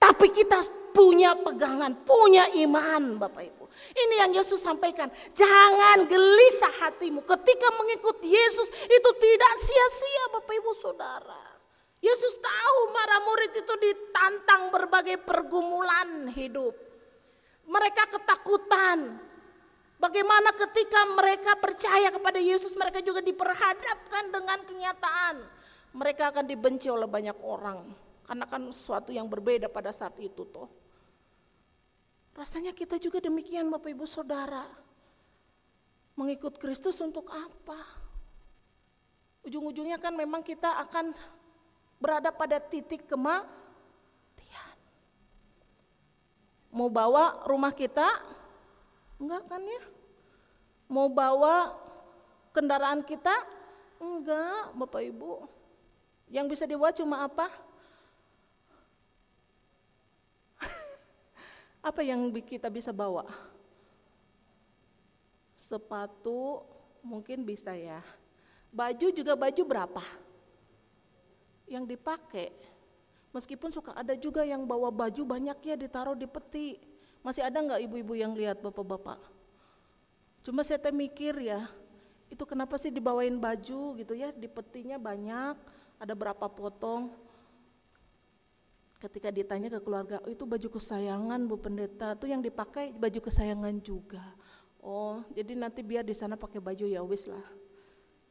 Tapi 0.03 0.35
kita 0.35 0.59
punya 0.91 1.31
pegangan, 1.31 1.95
punya 2.03 2.43
iman 2.67 3.15
Bapak 3.15 3.39
Ibu. 3.39 3.65
Ini 3.95 4.27
yang 4.27 4.31
Yesus 4.35 4.59
sampaikan. 4.59 5.07
Jangan 5.31 6.03
gelisah 6.11 6.75
hatimu 6.83 7.23
ketika 7.23 7.71
mengikut 7.79 8.19
Yesus 8.19 8.67
itu 8.83 9.09
tidak 9.15 9.53
sia-sia 9.63 10.23
Bapak 10.35 10.53
Ibu 10.59 10.71
Saudara. 10.75 11.43
Yesus 12.03 12.35
tahu 12.35 12.79
para 12.91 13.17
murid 13.23 13.51
itu 13.63 13.73
ditantang 13.79 14.75
berbagai 14.75 15.23
pergumulan 15.23 16.27
hidup. 16.35 16.75
Mereka 17.63 18.11
ketakutan. 18.11 19.23
Bagaimana 20.03 20.51
ketika 20.51 20.99
mereka 21.15 21.55
percaya 21.55 22.11
kepada 22.11 22.43
Yesus 22.43 22.75
mereka 22.75 22.99
juga 22.99 23.23
diperhadapkan 23.23 24.35
dengan 24.35 24.59
kenyataan. 24.67 25.47
Mereka 25.95 26.35
akan 26.35 26.43
dibenci 26.43 26.91
oleh 26.91 27.07
banyak 27.07 27.39
orang 27.39 28.03
karena 28.23 28.45
kan 28.47 28.61
sesuatu 28.71 29.11
yang 29.11 29.27
berbeda 29.27 29.67
pada 29.67 29.91
saat 29.91 30.15
itu 30.19 30.47
toh. 30.47 30.71
Rasanya 32.33 32.73
kita 32.73 32.97
juga 32.97 33.21
demikian 33.21 33.69
Bapak 33.69 33.93
Ibu 33.93 34.09
Saudara. 34.09 34.65
Mengikut 36.17 36.57
Kristus 36.57 36.97
untuk 37.01 37.29
apa? 37.29 37.77
Ujung-ujungnya 39.45 39.99
kan 39.99 40.13
memang 40.15 40.41
kita 40.41 40.81
akan 40.87 41.13
berada 42.01 42.33
pada 42.33 42.57
titik 42.57 43.05
kematian. 43.05 44.77
Mau 46.73 46.89
bawa 46.89 47.45
rumah 47.45 47.73
kita? 47.75 48.07
Enggak 49.21 49.43
kan 49.45 49.61
ya? 49.61 49.83
Mau 50.89 51.09
bawa 51.09 51.75
kendaraan 52.55 53.05
kita? 53.05 53.33
Enggak, 54.01 54.73
Bapak 54.73 55.01
Ibu. 55.05 55.47
Yang 56.33 56.45
bisa 56.57 56.63
dibawa 56.65 56.89
cuma 56.93 57.23
apa? 57.25 57.49
Apa 61.83 61.99
yang 61.99 62.31
kita 62.31 62.71
bisa 62.71 62.95
bawa? 62.95 63.27
Sepatu 65.59 66.63
mungkin 67.03 67.43
bisa 67.43 67.75
ya. 67.75 67.99
Baju 68.71 69.11
juga 69.11 69.35
baju 69.35 69.61
berapa? 69.67 70.03
Yang 71.67 71.99
dipakai. 71.99 72.49
Meskipun 73.35 73.75
suka 73.75 73.91
ada 73.91 74.15
juga 74.15 74.47
yang 74.47 74.63
bawa 74.63 74.87
baju 74.87 75.27
banyak 75.27 75.59
ya 75.59 75.75
ditaruh 75.75 76.15
di 76.15 76.23
peti. 76.23 76.79
Masih 77.19 77.43
ada 77.43 77.59
nggak 77.59 77.83
ibu-ibu 77.83 78.15
yang 78.15 78.31
lihat 78.31 78.63
bapak-bapak? 78.63 79.19
Cuma 80.43 80.63
saya 80.63 80.79
teh 80.79 80.91
mikir 80.91 81.39
ya, 81.39 81.71
itu 82.27 82.43
kenapa 82.43 82.75
sih 82.75 82.91
dibawain 82.91 83.39
baju 83.39 83.95
gitu 83.95 84.11
ya, 84.11 84.35
di 84.35 84.51
petinya 84.51 84.99
banyak, 84.99 85.55
ada 86.03 86.13
berapa 86.13 86.51
potong, 86.51 87.15
ketika 89.03 89.27
ditanya 89.35 89.67
ke 89.67 89.83
keluarga, 89.83 90.23
oh, 90.23 90.31
itu 90.31 90.47
baju 90.47 90.79
kesayangan 90.79 91.43
Bu 91.43 91.59
Pendeta, 91.59 92.15
itu 92.15 92.31
yang 92.31 92.39
dipakai 92.39 92.95
baju 92.95 93.19
kesayangan 93.19 93.75
juga. 93.83 94.23
Oh, 94.79 95.19
jadi 95.35 95.59
nanti 95.59 95.83
biar 95.83 96.07
di 96.07 96.15
sana 96.15 96.39
pakai 96.39 96.63
baju 96.63 96.87
ya 96.87 97.03
wis 97.03 97.27
lah. 97.27 97.43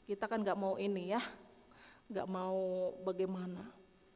Kita 0.08 0.24
kan 0.24 0.40
nggak 0.40 0.56
mau 0.56 0.80
ini 0.80 1.12
ya, 1.12 1.20
nggak 2.08 2.24
mau 2.24 2.92
bagaimana. 3.04 3.68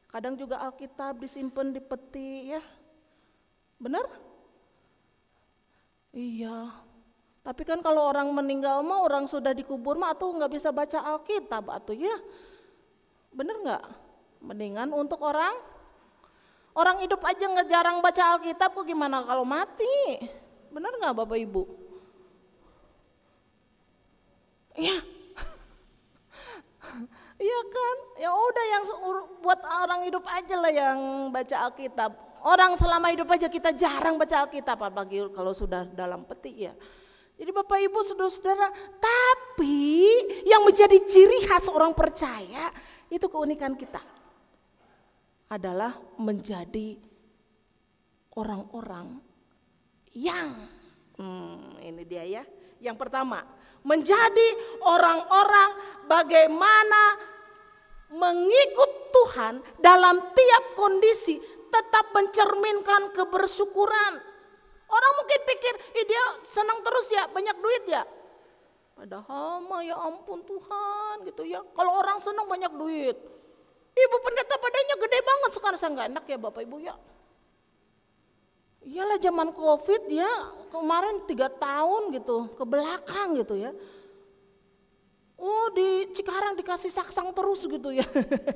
Kadang 0.09 0.33
juga 0.33 0.57
Alkitab 0.65 1.21
disimpan 1.21 1.69
di 1.69 1.77
peti 1.77 2.49
ya, 2.49 2.61
benar? 3.77 4.05
Iya. 6.09 6.73
Tapi 7.45 7.63
kan 7.69 7.85
kalau 7.85 8.09
orang 8.09 8.33
meninggal 8.33 8.81
mah 8.81 9.05
orang 9.05 9.29
sudah 9.29 9.53
dikubur 9.53 9.93
mah 9.93 10.17
atau 10.17 10.33
nggak 10.33 10.51
bisa 10.57 10.73
baca 10.73 11.05
Alkitab 11.05 11.69
atau 11.69 11.93
ya, 11.93 12.17
benar 13.29 13.61
nggak? 13.61 13.83
Mendingan 14.41 14.89
untuk 14.93 15.21
orang 15.21 15.76
Orang 16.77 17.01
hidup 17.01 17.25
aja 17.25 17.41
nggak 17.49 17.69
jarang 17.73 17.97
baca 18.05 18.37
Alkitab, 18.37 18.69
kok 18.69 18.85
gimana 18.85 19.25
kalau 19.25 19.41
mati? 19.41 20.21
Benar 20.69 20.93
nggak 21.01 21.15
Bapak 21.17 21.37
Ibu? 21.41 21.63
Iya. 24.77 25.01
Iya 27.37 27.59
kan? 27.69 27.97
Ya 28.17 28.33
udah 28.33 28.65
yang 28.65 28.83
buat 29.45 29.61
orang 29.61 30.09
hidup 30.09 30.25
aja 30.25 30.57
lah 30.57 30.73
yang 30.73 31.29
baca 31.29 31.69
Alkitab. 31.69 32.17
Orang 32.41 32.73
selama 32.73 33.13
hidup 33.13 33.29
aja 33.29 33.45
kita 33.45 33.77
jarang 33.77 34.17
baca 34.17 34.45
Alkitab 34.45 34.73
apalagi 34.73 35.21
kalau 35.33 35.53
sudah 35.53 35.85
dalam 35.85 36.25
peti 36.25 36.65
ya. 36.65 36.73
Jadi 37.37 37.53
Bapak 37.53 37.77
Ibu 37.77 38.01
Saudara-saudara, 38.09 38.73
tapi 38.97 40.17
yang 40.49 40.65
menjadi 40.65 40.97
ciri 41.05 41.45
khas 41.45 41.69
orang 41.69 41.93
percaya 41.93 42.73
itu 43.13 43.29
keunikan 43.29 43.77
kita 43.77 44.16
adalah 45.47 45.95
menjadi 46.19 46.99
orang-orang 48.35 49.23
yang 50.11 50.67
hmm, 51.17 51.81
ini 51.81 52.03
dia 52.03 52.23
ya. 52.23 52.43
Yang 52.77 52.97
pertama, 53.07 53.41
menjadi 53.81 54.47
orang-orang 54.85 55.69
bagaimana 56.05 57.03
mengikut 58.13 58.91
Tuhan 59.11 59.59
dalam 59.81 60.21
tiap 60.31 60.63
kondisi 60.77 61.41
tetap 61.67 62.13
mencerminkan 62.13 63.11
kebersyukuran. 63.17 64.13
Orang 64.87 65.13
mungkin 65.19 65.39
pikir, 65.43 65.73
eh 65.99 66.05
dia 66.07 66.23
senang 66.47 66.79
terus 66.79 67.11
ya, 67.11 67.27
banyak 67.27 67.57
duit 67.59 67.83
ya. 67.91 68.07
Padahal 68.97 69.61
ya 69.85 69.93
ampun 69.93 70.41
Tuhan 70.47 71.27
gitu 71.27 71.43
ya. 71.45 71.61
Kalau 71.75 72.01
orang 72.01 72.17
senang 72.17 72.49
banyak 72.49 72.71
duit, 72.73 73.17
Ibu 73.97 74.17
pendeta 74.21 74.55
badannya 74.61 74.95
gede 75.01 75.19
banget 75.25 75.51
sekarang 75.57 75.79
saya 75.79 75.89
nggak 75.93 76.09
enak 76.13 76.25
ya 76.29 76.37
Bapak 76.37 76.61
Ibu 76.61 76.77
ya. 76.85 76.95
Iyalah 78.87 79.19
zaman 79.19 79.51
covid 79.51 80.07
ya 80.07 80.31
kemarin 80.71 81.25
tiga 81.27 81.51
tahun 81.51 82.13
gitu 82.15 82.53
ke 82.55 82.63
belakang 82.63 83.35
gitu 83.35 83.57
ya. 83.57 83.73
Oh 85.37 85.69
di 85.69 86.09
Cikarang 86.17 86.57
dikasih 86.57 86.89
saksang 86.89 87.29
terus 87.35 87.61
gitu 87.65 87.93
ya. 87.93 88.05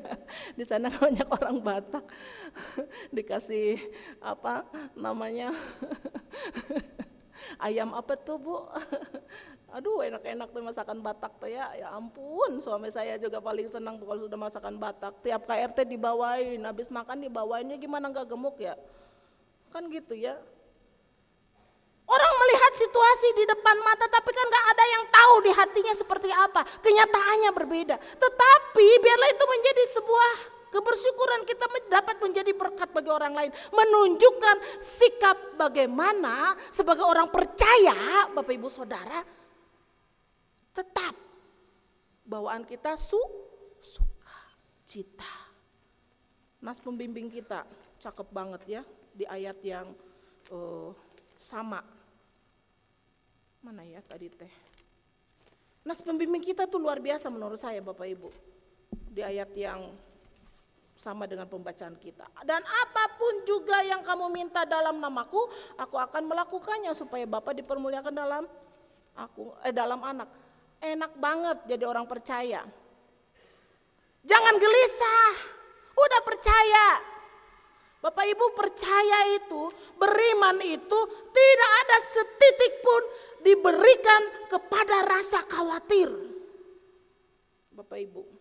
di 0.57 0.63
sana 0.65 0.89
banyak 0.89 1.27
orang 1.29 1.57
Batak 1.61 2.05
dikasih 3.15 3.77
apa 4.17 4.65
namanya 4.97 5.53
ayam 7.59 7.93
apa 7.95 8.13
tuh 8.19 8.37
bu 8.41 8.55
Aduh 9.71 10.03
enak-enak 10.03 10.51
tuh 10.51 10.59
masakan 10.59 10.99
Batak 10.99 11.31
tuh 11.39 11.47
ya. 11.47 11.71
Ya 11.79 11.87
ampun 11.95 12.59
suami 12.59 12.91
saya 12.91 13.15
juga 13.15 13.39
paling 13.39 13.71
senang 13.71 13.95
tuh 13.95 14.03
kalau 14.03 14.27
sudah 14.27 14.35
masakan 14.35 14.75
Batak. 14.75 15.23
Tiap 15.23 15.47
KRT 15.47 15.87
dibawain, 15.87 16.59
habis 16.67 16.91
makan 16.91 17.23
dibawainnya 17.23 17.79
gimana 17.79 18.11
nggak 18.11 18.27
gemuk 18.27 18.59
ya. 18.59 18.75
Kan 19.71 19.87
gitu 19.87 20.11
ya. 20.11 20.35
Orang 22.03 22.33
melihat 22.43 22.73
situasi 22.75 23.27
di 23.39 23.43
depan 23.47 23.77
mata 23.87 24.03
tapi 24.11 24.35
kan 24.35 24.43
nggak 24.43 24.67
ada 24.75 24.83
yang 24.83 25.03
tahu 25.07 25.35
di 25.47 25.51
hatinya 25.55 25.93
seperti 25.95 26.27
apa. 26.27 26.67
Kenyataannya 26.83 27.51
berbeda. 27.55 27.95
Tetapi 27.95 28.87
biarlah 28.99 29.29
itu 29.31 29.45
menjadi 29.47 29.83
sebuah 29.95 30.33
kebersyukuran 30.71 31.43
kita 31.43 31.67
dapat 31.91 32.17
menjadi 32.23 32.51
berkat 32.55 32.89
bagi 32.95 33.11
orang 33.11 33.35
lain. 33.35 33.51
Menunjukkan 33.75 34.79
sikap 34.79 35.59
bagaimana 35.59 36.55
sebagai 36.71 37.03
orang 37.03 37.27
percaya 37.27 38.31
Bapak 38.31 38.55
Ibu 38.55 38.71
Saudara 38.71 39.21
tetap 40.71 41.13
bawaan 42.23 42.63
kita 42.63 42.95
su 42.95 43.19
suka 43.83 44.39
cita. 44.87 45.51
Nas 46.63 46.79
pembimbing 46.79 47.27
kita 47.27 47.67
cakep 47.99 48.27
banget 48.31 48.61
ya 48.79 48.81
di 49.11 49.27
ayat 49.27 49.59
yang 49.61 49.91
uh, 50.53 50.95
sama. 51.35 51.83
Mana 53.61 53.85
ya 53.85 54.01
tadi 54.01 54.31
teh? 54.31 54.53
Nas 55.81 56.01
pembimbing 56.01 56.41
kita 56.41 56.69
tuh 56.69 56.77
luar 56.77 57.01
biasa 57.01 57.27
menurut 57.33 57.57
saya 57.57 57.81
Bapak 57.81 58.07
Ibu. 58.07 58.29
Di 59.11 59.25
ayat 59.25 59.51
yang 59.57 59.91
sama 61.01 61.25
dengan 61.25 61.49
pembacaan 61.49 61.97
kita. 61.97 62.29
Dan 62.45 62.61
apa 62.61 63.03
pun 63.17 63.41
juga 63.41 63.81
yang 63.81 64.05
kamu 64.05 64.29
minta 64.29 64.61
dalam 64.69 65.01
namaku, 65.01 65.49
aku 65.81 65.97
akan 65.97 66.29
melakukannya 66.29 66.93
supaya 66.93 67.25
Bapak 67.25 67.57
dipermuliakan 67.57 68.13
dalam 68.13 68.45
aku 69.17 69.57
eh 69.65 69.73
dalam 69.73 69.97
anak. 70.05 70.29
Enak 70.77 71.17
banget 71.17 71.57
jadi 71.65 71.89
orang 71.89 72.05
percaya. 72.05 72.61
Jangan 74.21 74.55
gelisah. 74.61 75.33
Udah 75.97 76.21
percaya. 76.21 76.87
Bapak 78.01 78.25
Ibu 78.25 78.57
percaya 78.57 79.37
itu, 79.37 79.69
beriman 79.93 80.57
itu 80.65 80.99
tidak 81.29 81.71
ada 81.85 81.97
setitik 82.01 82.81
pun 82.81 83.01
diberikan 83.45 84.21
kepada 84.49 85.05
rasa 85.05 85.45
khawatir. 85.45 86.09
Bapak 87.69 88.01
Ibu. 88.01 88.40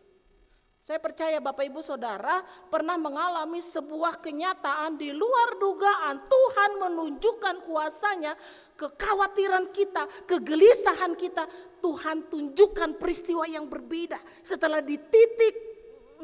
Saya 0.81 0.97
percaya 0.97 1.37
Bapak 1.45 1.69
Ibu 1.69 1.85
Saudara 1.85 2.41
pernah 2.73 2.97
mengalami 2.97 3.61
sebuah 3.61 4.17
kenyataan 4.17 4.97
di 4.97 5.13
luar 5.13 5.61
dugaan. 5.61 6.25
Tuhan 6.25 6.71
menunjukkan 6.81 7.69
kuasanya, 7.69 8.33
kekhawatiran 8.81 9.69
kita, 9.77 10.09
kegelisahan 10.25 11.13
kita. 11.21 11.45
Tuhan 11.85 12.33
tunjukkan 12.33 12.97
peristiwa 12.97 13.45
yang 13.45 13.69
berbeda. 13.69 14.17
Setelah 14.41 14.81
di 14.81 14.97
titik 14.97 15.55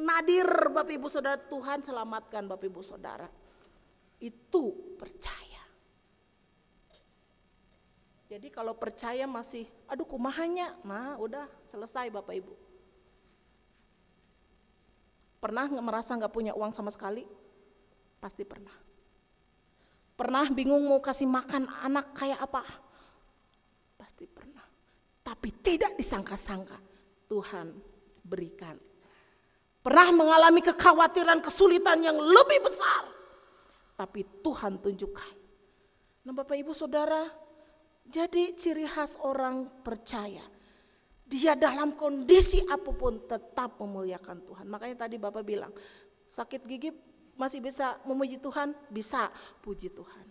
nadir 0.00 0.48
Bapak 0.72 0.92
Ibu 0.92 1.08
Saudara, 1.12 1.36
Tuhan 1.36 1.84
selamatkan 1.84 2.48
Bapak 2.48 2.66
Ibu 2.66 2.80
Saudara. 2.80 3.28
Itu 4.16 4.96
percaya. 4.96 5.64
Jadi 8.26 8.50
kalau 8.50 8.74
percaya 8.74 9.28
masih, 9.28 9.68
aduh 9.86 10.08
kumahanya, 10.08 10.74
nah 10.82 11.14
udah 11.20 11.46
selesai 11.68 12.10
Bapak 12.10 12.34
Ibu. 12.40 12.65
Pernah 15.46 15.70
merasa 15.78 16.18
nggak 16.18 16.35
punya 16.35 16.59
uang 16.59 16.74
sama 16.74 16.90
sekali? 16.90 17.22
Pasti 18.18 18.42
pernah. 18.42 18.74
Pernah 20.18 20.50
bingung 20.50 20.90
mau 20.90 20.98
kasih 20.98 21.30
makan 21.30 21.70
anak 21.87 22.18
kayak 22.18 22.42
apa? 22.42 22.66
Pasti 23.94 24.26
pernah. 24.26 24.66
Tapi 25.22 25.54
tidak 25.62 25.94
disangka-sangka 25.94 26.74
Tuhan 27.30 27.78
berikan. 28.26 28.74
Pernah 29.87 30.11
mengalami 30.11 30.66
kekhawatiran, 30.66 31.38
kesulitan 31.38 32.02
yang 32.02 32.18
lebih 32.18 32.66
besar. 32.66 33.06
Tapi 33.94 34.42
Tuhan 34.42 34.82
tunjukkan. 34.82 35.32
Nah 36.26 36.35
Bapak 36.35 36.59
Ibu 36.59 36.74
Saudara, 36.74 37.22
jadi 38.02 38.50
ciri 38.59 38.82
khas 38.82 39.14
orang 39.22 39.70
percaya 39.87 40.55
dia 41.26 41.58
dalam 41.58 41.98
kondisi 41.98 42.62
apa 42.70 42.94
pun 42.94 43.18
tetap 43.26 43.82
memuliakan 43.82 44.46
Tuhan. 44.46 44.66
Makanya 44.70 45.06
tadi 45.06 45.18
Bapak 45.18 45.42
bilang, 45.42 45.74
sakit 46.30 46.62
gigi 46.62 46.94
masih 47.34 47.58
bisa 47.58 47.98
memuji 48.06 48.38
Tuhan? 48.38 48.72
Bisa, 48.86 49.28
puji 49.58 49.90
Tuhan. 49.90 50.24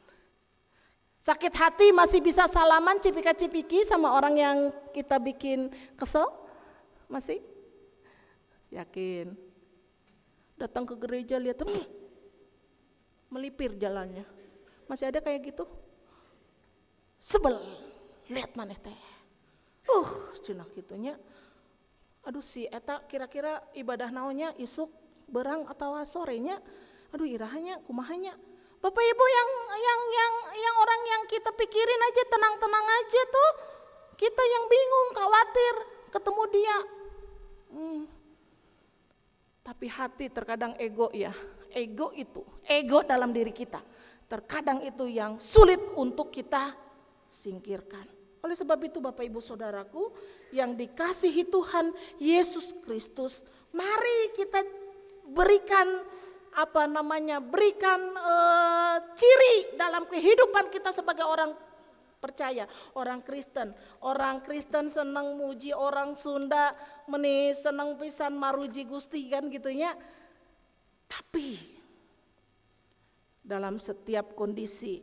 Sakit 1.20 1.52
hati 1.52 1.92
masih 1.92 2.24
bisa 2.24 2.48
salaman 2.48 3.02
cipika-cipiki 3.04 3.84
sama 3.84 4.16
orang 4.16 4.36
yang 4.40 4.58
kita 4.96 5.20
bikin 5.20 5.68
kesel? 6.00 6.32
Masih? 7.12 7.44
Yakin. 8.72 9.36
Datang 10.56 10.88
ke 10.88 10.96
gereja 10.96 11.36
lihat, 11.36 11.60
hmm, 11.60 11.86
melipir 13.28 13.76
jalannya. 13.76 14.24
Masih 14.88 15.12
ada 15.12 15.20
kayak 15.20 15.52
gitu? 15.52 15.68
Sebel, 17.20 17.58
lihat 18.30 18.54
mana 18.56 18.78
teh 18.78 19.15
uh 19.90 20.10
cenah 20.42 20.68
gitunya 20.74 21.18
aduh 22.26 22.42
si 22.42 22.66
eta 22.66 23.06
kira-kira 23.06 23.62
ibadah 23.78 24.10
naonnya? 24.10 24.52
Isuk 24.58 24.90
berang 25.30 25.70
atau 25.70 25.94
sorenya? 26.04 26.58
Aduh 27.14 27.30
irahnya 27.30 27.80
kumahanya. 27.86 28.34
Bapak 28.82 29.02
Ibu 29.02 29.26
yang 29.26 29.50
yang 29.78 30.02
yang 30.10 30.34
yang 30.58 30.76
orang 30.78 31.02
yang 31.06 31.24
kita 31.30 31.50
pikirin 31.54 32.02
aja 32.12 32.24
tenang-tenang 32.28 32.86
aja 32.86 33.22
tuh. 33.30 33.52
Kita 34.18 34.44
yang 34.44 34.66
bingung 34.66 35.10
khawatir 35.14 35.74
ketemu 36.12 36.44
dia. 36.52 36.78
Hmm. 37.76 38.04
tapi 39.66 39.90
hati 39.90 40.30
terkadang 40.30 40.78
ego 40.78 41.10
ya 41.10 41.34
ego 41.74 42.14
itu 42.14 42.46
ego 42.70 43.02
dalam 43.02 43.34
diri 43.34 43.50
kita. 43.50 43.82
Terkadang 44.30 44.86
itu 44.86 45.10
yang 45.10 45.42
sulit 45.42 45.82
untuk 45.98 46.30
kita 46.30 46.72
singkirkan 47.28 48.15
oleh 48.46 48.54
sebab 48.54 48.78
itu 48.86 49.02
Bapak 49.02 49.26
Ibu 49.26 49.42
Saudaraku 49.42 50.14
yang 50.54 50.78
dikasihi 50.78 51.50
Tuhan 51.50 51.90
Yesus 52.22 52.78
Kristus, 52.86 53.42
mari 53.74 54.38
kita 54.38 54.62
berikan 55.34 56.06
apa 56.54 56.86
namanya? 56.86 57.42
berikan 57.42 58.00
uh, 58.14 59.02
ciri 59.18 59.74
dalam 59.76 60.06
kehidupan 60.06 60.70
kita 60.70 60.94
sebagai 60.94 61.26
orang 61.26 61.58
percaya, 62.22 62.70
orang 62.94 63.26
Kristen. 63.26 63.74
Orang 64.06 64.46
Kristen 64.46 64.94
senang 64.94 65.36
muji 65.36 65.74
orang 65.74 66.14
Sunda, 66.14 66.78
meni 67.10 67.50
senang 67.58 67.98
pisan 67.98 68.38
maruji 68.38 68.86
Gusti 68.86 69.26
kan 69.26 69.50
gitunya. 69.50 69.98
Tapi 71.10 71.58
dalam 73.42 73.82
setiap 73.82 74.34
kondisi 74.34 75.02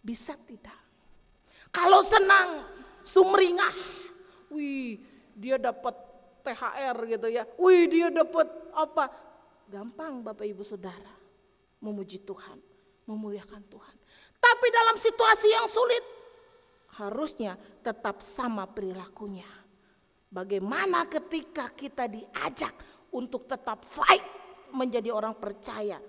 bisa 0.00 0.38
tidak 0.46 0.85
kalau 1.76 2.00
senang, 2.00 2.64
sumringah. 3.04 3.76
Wih, 4.48 4.96
dia 5.36 5.60
dapat 5.60 5.92
THR 6.40 6.96
gitu 7.04 7.28
ya. 7.28 7.44
Wih, 7.60 7.84
dia 7.84 8.08
dapat 8.08 8.48
apa? 8.72 9.12
Gampang 9.68 10.24
Bapak 10.24 10.46
Ibu 10.48 10.64
Saudara 10.64 11.12
memuji 11.84 12.24
Tuhan, 12.24 12.56
memuliakan 13.04 13.60
Tuhan. 13.68 13.96
Tapi 14.40 14.66
dalam 14.72 14.96
situasi 14.96 15.48
yang 15.52 15.68
sulit 15.68 16.04
harusnya 16.96 17.60
tetap 17.84 18.24
sama 18.24 18.64
perilakunya. 18.64 19.48
Bagaimana 20.32 21.04
ketika 21.04 21.68
kita 21.76 22.08
diajak 22.08 22.72
untuk 23.12 23.44
tetap 23.44 23.84
fight 23.84 24.24
menjadi 24.72 25.12
orang 25.12 25.36
percaya, 25.36 26.00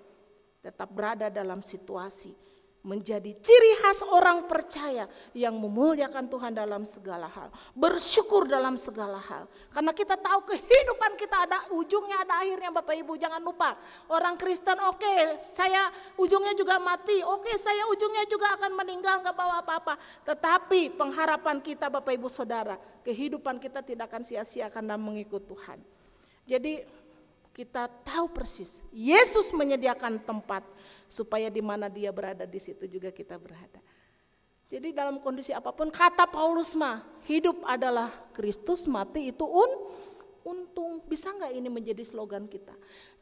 tetap 0.63 0.89
berada 0.91 1.27
dalam 1.27 1.60
situasi 1.60 2.46
menjadi 2.88 3.36
ciri 3.43 3.71
khas 3.84 4.00
orang 4.08 4.47
percaya 4.47 5.12
yang 5.36 5.60
memuliakan 5.60 6.32
Tuhan 6.32 6.56
dalam 6.56 6.88
segala 6.88 7.28
hal, 7.28 7.52
bersyukur 7.76 8.47
dalam 8.47 8.80
segala 8.80 9.19
hal. 9.19 9.43
Karena 9.76 9.91
kita 9.91 10.15
tahu 10.15 10.47
kehidupan 10.47 11.19
kita 11.19 11.43
ada 11.43 11.60
ujungnya, 11.76 12.23
ada 12.23 12.39
akhirnya 12.39 12.71
Bapak 12.71 12.95
Ibu. 12.95 13.19
Jangan 13.19 13.43
lupa, 13.43 13.76
orang 14.08 14.39
Kristen 14.39 14.80
oke, 14.80 15.04
okay, 15.04 15.36
saya 15.52 15.91
ujungnya 16.15 16.56
juga 16.56 16.80
mati, 16.80 17.19
oke 17.19 17.43
okay, 17.43 17.60
saya 17.60 17.84
ujungnya 17.91 18.23
juga 18.32 18.56
akan 18.56 18.71
meninggal 18.71 19.19
nggak 19.19 19.36
bawa 19.36 19.60
apa-apa. 19.60 20.00
Tetapi 20.23 20.95
pengharapan 20.95 21.60
kita 21.60 21.91
Bapak 21.91 22.15
Ibu 22.15 22.32
Saudara, 22.32 22.80
kehidupan 23.04 23.60
kita 23.60 23.84
tidak 23.84 24.08
akan 24.08 24.23
sia-sia 24.23 24.71
karena 24.71 24.95
mengikut 24.95 25.43
Tuhan. 25.43 25.84
Jadi 26.47 26.88
kita 27.57 27.89
tahu 28.05 28.29
persis 28.29 28.85
Yesus 28.93 29.49
menyediakan 29.49 30.21
tempat 30.21 30.61
supaya 31.09 31.49
di 31.49 31.57
mana 31.57 31.89
dia 31.89 32.13
berada 32.13 32.45
di 32.45 32.61
situ 32.61 32.85
juga 32.85 33.09
kita 33.09 33.33
berada. 33.33 33.81
Jadi 34.69 34.93
dalam 34.93 35.17
kondisi 35.17 35.55
apa 35.55 35.73
pun 35.73 35.89
kata 35.89 36.29
Paulus 36.29 36.77
mah 36.77 37.01
hidup 37.25 37.65
adalah 37.65 38.13
Kristus, 38.29 38.85
mati 38.85 39.33
itu 39.33 39.41
un 39.41 39.71
untung. 40.45 41.01
Bisa 41.07 41.33
nggak 41.33 41.55
ini 41.55 41.65
menjadi 41.71 42.03
slogan 42.05 42.45
kita? 42.45 42.75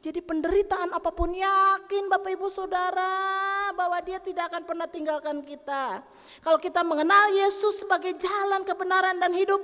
Jadi 0.04 0.20
penderitaan 0.20 0.92
apa 0.92 1.16
pun 1.16 1.32
yakin 1.32 2.12
Bapak 2.12 2.36
Ibu 2.36 2.50
Saudara 2.52 3.72
bahwa 3.72 3.98
dia 4.04 4.20
tidak 4.20 4.52
akan 4.52 4.68
pernah 4.68 4.90
tinggalkan 4.90 5.46
kita. 5.46 6.04
Kalau 6.44 6.60
kita 6.60 6.84
mengenal 6.84 7.32
Yesus 7.32 7.86
sebagai 7.86 8.18
jalan 8.20 8.66
kebenaran 8.66 9.16
dan 9.22 9.32
hidup, 9.32 9.62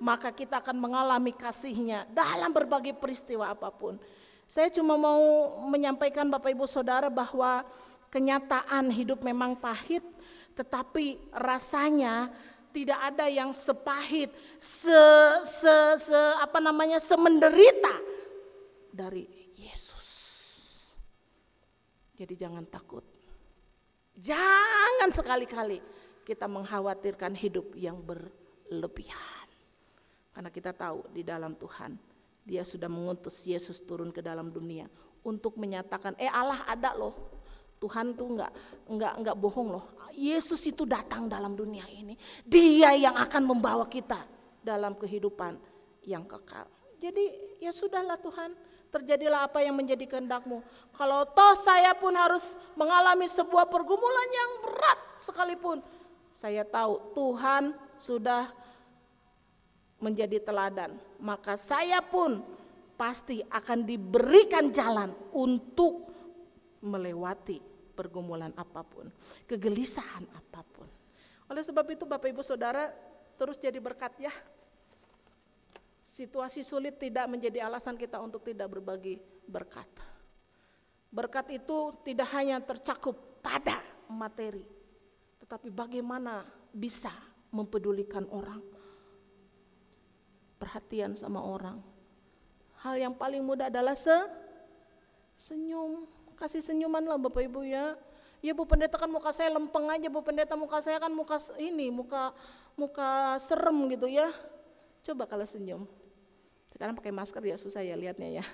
maka 0.00 0.32
kita 0.32 0.64
akan 0.64 0.80
mengalami 0.80 1.36
kasihnya 1.36 2.08
dalam 2.08 2.48
berbagai 2.50 2.96
peristiwa 2.96 3.52
apa 3.52 3.68
pun. 3.68 4.00
Saya 4.48 4.72
cuma 4.72 4.98
mau 4.98 5.20
menyampaikan 5.68 6.26
Bapak 6.26 6.50
Ibu 6.50 6.66
Saudara 6.66 7.06
bahwa 7.12 7.62
kenyataan 8.10 8.90
hidup 8.90 9.22
memang 9.22 9.54
pahit, 9.54 10.02
tetapi 10.58 11.20
rasanya 11.30 12.32
tidak 12.74 12.98
ada 12.98 13.30
yang 13.30 13.54
sepahit, 13.54 14.32
se, 14.58 15.02
se, 15.46 15.76
se 16.00 16.20
apa 16.42 16.58
namanya, 16.58 16.98
semenderita 16.98 17.94
dari 18.90 19.28
Yesus. 19.54 20.08
Jadi 22.18 22.34
jangan 22.34 22.66
takut. 22.66 23.06
Jangan 24.18 25.08
sekali-kali 25.14 25.78
kita 26.26 26.50
mengkhawatirkan 26.50 27.32
hidup 27.38 27.72
yang 27.78 28.02
berlebihan. 28.02 29.39
Karena 30.30 30.50
kita 30.50 30.70
tahu 30.70 31.10
di 31.10 31.26
dalam 31.26 31.58
Tuhan 31.58 31.98
dia 32.46 32.64
sudah 32.64 32.88
mengutus 32.88 33.44
Yesus 33.44 33.84
turun 33.84 34.10
ke 34.10 34.24
dalam 34.24 34.48
dunia 34.48 34.88
untuk 35.20 35.60
menyatakan 35.60 36.16
eh 36.16 36.30
Allah 36.30 36.64
ada 36.64 36.96
loh. 36.96 37.14
Tuhan 37.80 38.12
tuh 38.12 38.36
nggak 38.36 38.52
nggak 38.92 39.12
nggak 39.24 39.36
bohong 39.40 39.68
loh. 39.72 39.84
Yesus 40.12 40.60
itu 40.68 40.84
datang 40.84 41.30
dalam 41.30 41.56
dunia 41.56 41.86
ini. 41.88 42.18
Dia 42.44 42.92
yang 42.92 43.16
akan 43.16 43.46
membawa 43.46 43.88
kita 43.88 44.20
dalam 44.60 44.98
kehidupan 44.98 45.56
yang 46.04 46.28
kekal. 46.28 46.68
Jadi 47.00 47.56
ya 47.64 47.72
sudahlah 47.72 48.20
Tuhan, 48.20 48.52
terjadilah 48.92 49.48
apa 49.48 49.64
yang 49.64 49.72
menjadi 49.72 50.04
kehendakmu. 50.04 50.60
Kalau 50.92 51.24
toh 51.32 51.56
saya 51.56 51.96
pun 51.96 52.12
harus 52.12 52.58
mengalami 52.76 53.24
sebuah 53.24 53.64
pergumulan 53.72 54.28
yang 54.28 54.50
berat 54.68 54.98
sekalipun, 55.16 55.80
saya 56.28 56.60
tahu 56.68 57.16
Tuhan 57.16 57.72
sudah 57.96 58.52
menjadi 60.00 60.40
teladan. 60.40 60.96
Maka 61.20 61.54
saya 61.54 62.00
pun 62.00 62.40
pasti 62.96 63.40
akan 63.40 63.84
diberikan 63.84 64.68
jalan 64.68 65.12
untuk 65.32 66.08
melewati 66.84 67.60
pergumulan 67.92 68.52
apa 68.56 68.80
pun, 68.80 69.12
kegelisahan 69.44 70.24
apa 70.32 70.64
pun. 70.64 70.88
Oleh 71.52 71.60
sebab 71.60 71.84
itu 71.92 72.08
Bapak 72.08 72.32
Ibu 72.32 72.40
Saudara 72.40 72.88
terus 73.36 73.60
jadi 73.60 73.76
berkat 73.76 74.16
ya. 74.20 74.32
Situasi 76.08 76.64
sulit 76.64 76.96
tidak 77.00 77.28
menjadi 77.28 77.64
alasan 77.64 77.96
kita 77.96 78.20
untuk 78.20 78.44
tidak 78.44 78.68
berbagi 78.76 79.20
berkat. 79.48 79.88
Berkat 81.08 81.52
itu 81.52 81.96
tidak 82.04 82.28
hanya 82.36 82.60
tercakup 82.60 83.40
pada 83.40 83.80
materi, 84.06 84.62
tetapi 85.42 85.72
bagaimana 85.72 86.46
bisa 86.70 87.10
mempedulikan 87.50 88.30
orang, 88.30 88.62
perhatian 90.60 91.16
sama 91.16 91.40
orang. 91.40 91.80
Hal 92.84 93.00
yang 93.00 93.16
paling 93.16 93.40
mudah 93.40 93.72
adalah 93.72 93.96
se 93.96 94.12
senyum, 95.40 96.04
kasih 96.36 96.60
senyuman 96.60 97.00
lah 97.00 97.16
Bapak 97.16 97.40
Ibu 97.48 97.64
ya. 97.64 97.96
Ya 98.40 98.56
Bu 98.56 98.64
Pendeta 98.64 98.96
kan 98.96 99.08
muka 99.08 99.32
saya 99.32 99.52
lempeng 99.52 99.88
aja 99.88 100.08
Bu 100.08 100.20
Pendeta 100.24 100.56
muka 100.56 100.80
saya 100.80 100.96
kan 100.96 101.12
muka 101.12 101.36
ini 101.60 101.92
muka 101.92 102.32
muka 102.76 103.40
serem 103.40 103.88
gitu 103.92 104.08
ya. 104.08 104.28
Coba 105.04 105.24
kalau 105.24 105.44
senyum. 105.48 105.88
Sekarang 106.72 106.96
pakai 106.96 107.12
masker 107.12 107.40
ya 107.44 107.56
susah 107.56 107.84
ya 107.84 107.96
lihatnya 107.96 108.40
ya. 108.40 108.44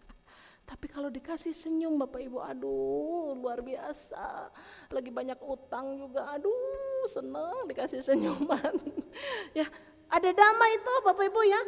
Tapi 0.68 0.88
kalau 0.88 1.08
dikasih 1.08 1.56
senyum 1.56 1.96
Bapak 1.96 2.20
Ibu, 2.20 2.44
aduh 2.44 3.32
luar 3.36 3.64
biasa. 3.64 4.52
Lagi 4.92 5.08
banyak 5.08 5.40
utang 5.40 5.96
juga, 5.96 6.28
aduh 6.32 7.08
seneng 7.08 7.64
dikasih 7.68 8.04
senyuman. 8.04 8.76
ya 9.58 9.64
ada 10.12 10.28
damai 10.28 10.76
itu 10.76 10.92
Bapak 11.08 11.24
Ibu 11.24 11.40
ya. 11.48 11.60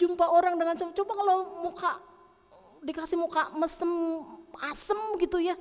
Jumpa 0.00 0.24
orang 0.32 0.56
dengan. 0.56 0.72
Coba 0.72 1.12
kalau 1.12 1.36
muka 1.68 2.00
dikasih 2.80 3.18
muka 3.20 3.50
mesem 3.58 3.90
asem 4.62 4.98
gitu 5.18 5.42
ya 5.42 5.58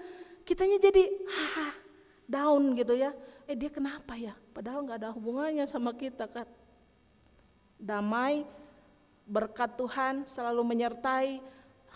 kitanya 0.47 0.77
jadi 0.79 1.11
ha, 1.27 1.75
down 2.23 2.71
gitu 2.79 2.95
ya. 2.95 3.11
Eh 3.43 3.55
dia 3.59 3.67
kenapa 3.67 4.15
ya? 4.15 4.31
Padahal 4.55 4.87
nggak 4.87 5.03
ada 5.03 5.11
hubungannya 5.11 5.67
sama 5.67 5.91
kita 5.91 6.23
kan. 6.31 6.47
Damai, 7.75 8.47
berkat 9.27 9.75
Tuhan 9.75 10.23
selalu 10.23 10.63
menyertai, 10.63 11.43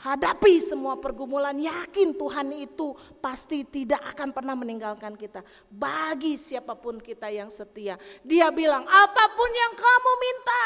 hadapi 0.02 0.58
semua 0.58 0.98
pergumulan, 0.98 1.54
yakin 1.54 2.18
Tuhan 2.18 2.48
itu 2.58 2.98
pasti 3.22 3.62
tidak 3.62 4.02
akan 4.18 4.34
pernah 4.34 4.58
meninggalkan 4.58 5.14
kita. 5.14 5.46
Bagi 5.70 6.36
siapa 6.42 6.74
pun 6.74 6.98
kita 6.98 7.30
yang 7.30 7.54
setia. 7.54 8.02
Dia 8.26 8.50
bilang, 8.50 8.82
apa 8.90 9.24
pun 9.32 9.50
yang 9.54 9.74
kamu 9.78 10.12
minta. 10.18 10.66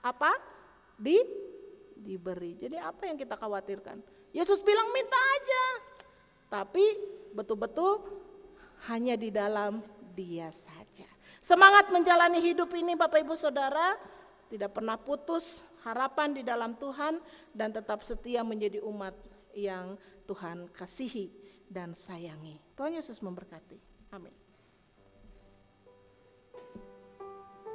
Apa? 0.00 0.32
Di 0.96 1.18
diberi. 1.98 2.56
Jadi 2.56 2.80
apa 2.80 3.04
yang 3.04 3.20
kita 3.20 3.36
khawatirkan? 3.36 4.00
Yesus 4.32 4.64
bilang 4.64 4.88
minta 4.96 5.18
aja. 5.18 5.64
Tapi 6.48 6.84
betul-betul 7.36 8.00
hanya 8.88 9.18
di 9.18 9.28
dalam 9.28 9.84
dia 10.16 10.48
saja. 10.48 11.04
Semangat 11.44 11.92
menjalani 11.92 12.40
hidup 12.40 12.72
ini 12.72 12.96
Bapak 12.96 13.20
Ibu 13.20 13.36
Saudara 13.36 13.98
tidak 14.48 14.72
pernah 14.72 14.96
putus 14.96 15.68
harapan 15.88 16.36
di 16.36 16.42
dalam 16.44 16.76
Tuhan 16.76 17.20
dan 17.56 17.72
tetap 17.72 18.04
setia 18.04 18.44
menjadi 18.44 18.84
umat 18.84 19.16
yang 19.56 19.96
Tuhan 20.28 20.68
kasihi 20.70 21.32
dan 21.68 21.96
sayangi. 21.96 22.60
Tuhan 22.76 22.96
Yesus 22.96 23.20
memberkati. 23.24 23.80
Amin. 24.12 24.47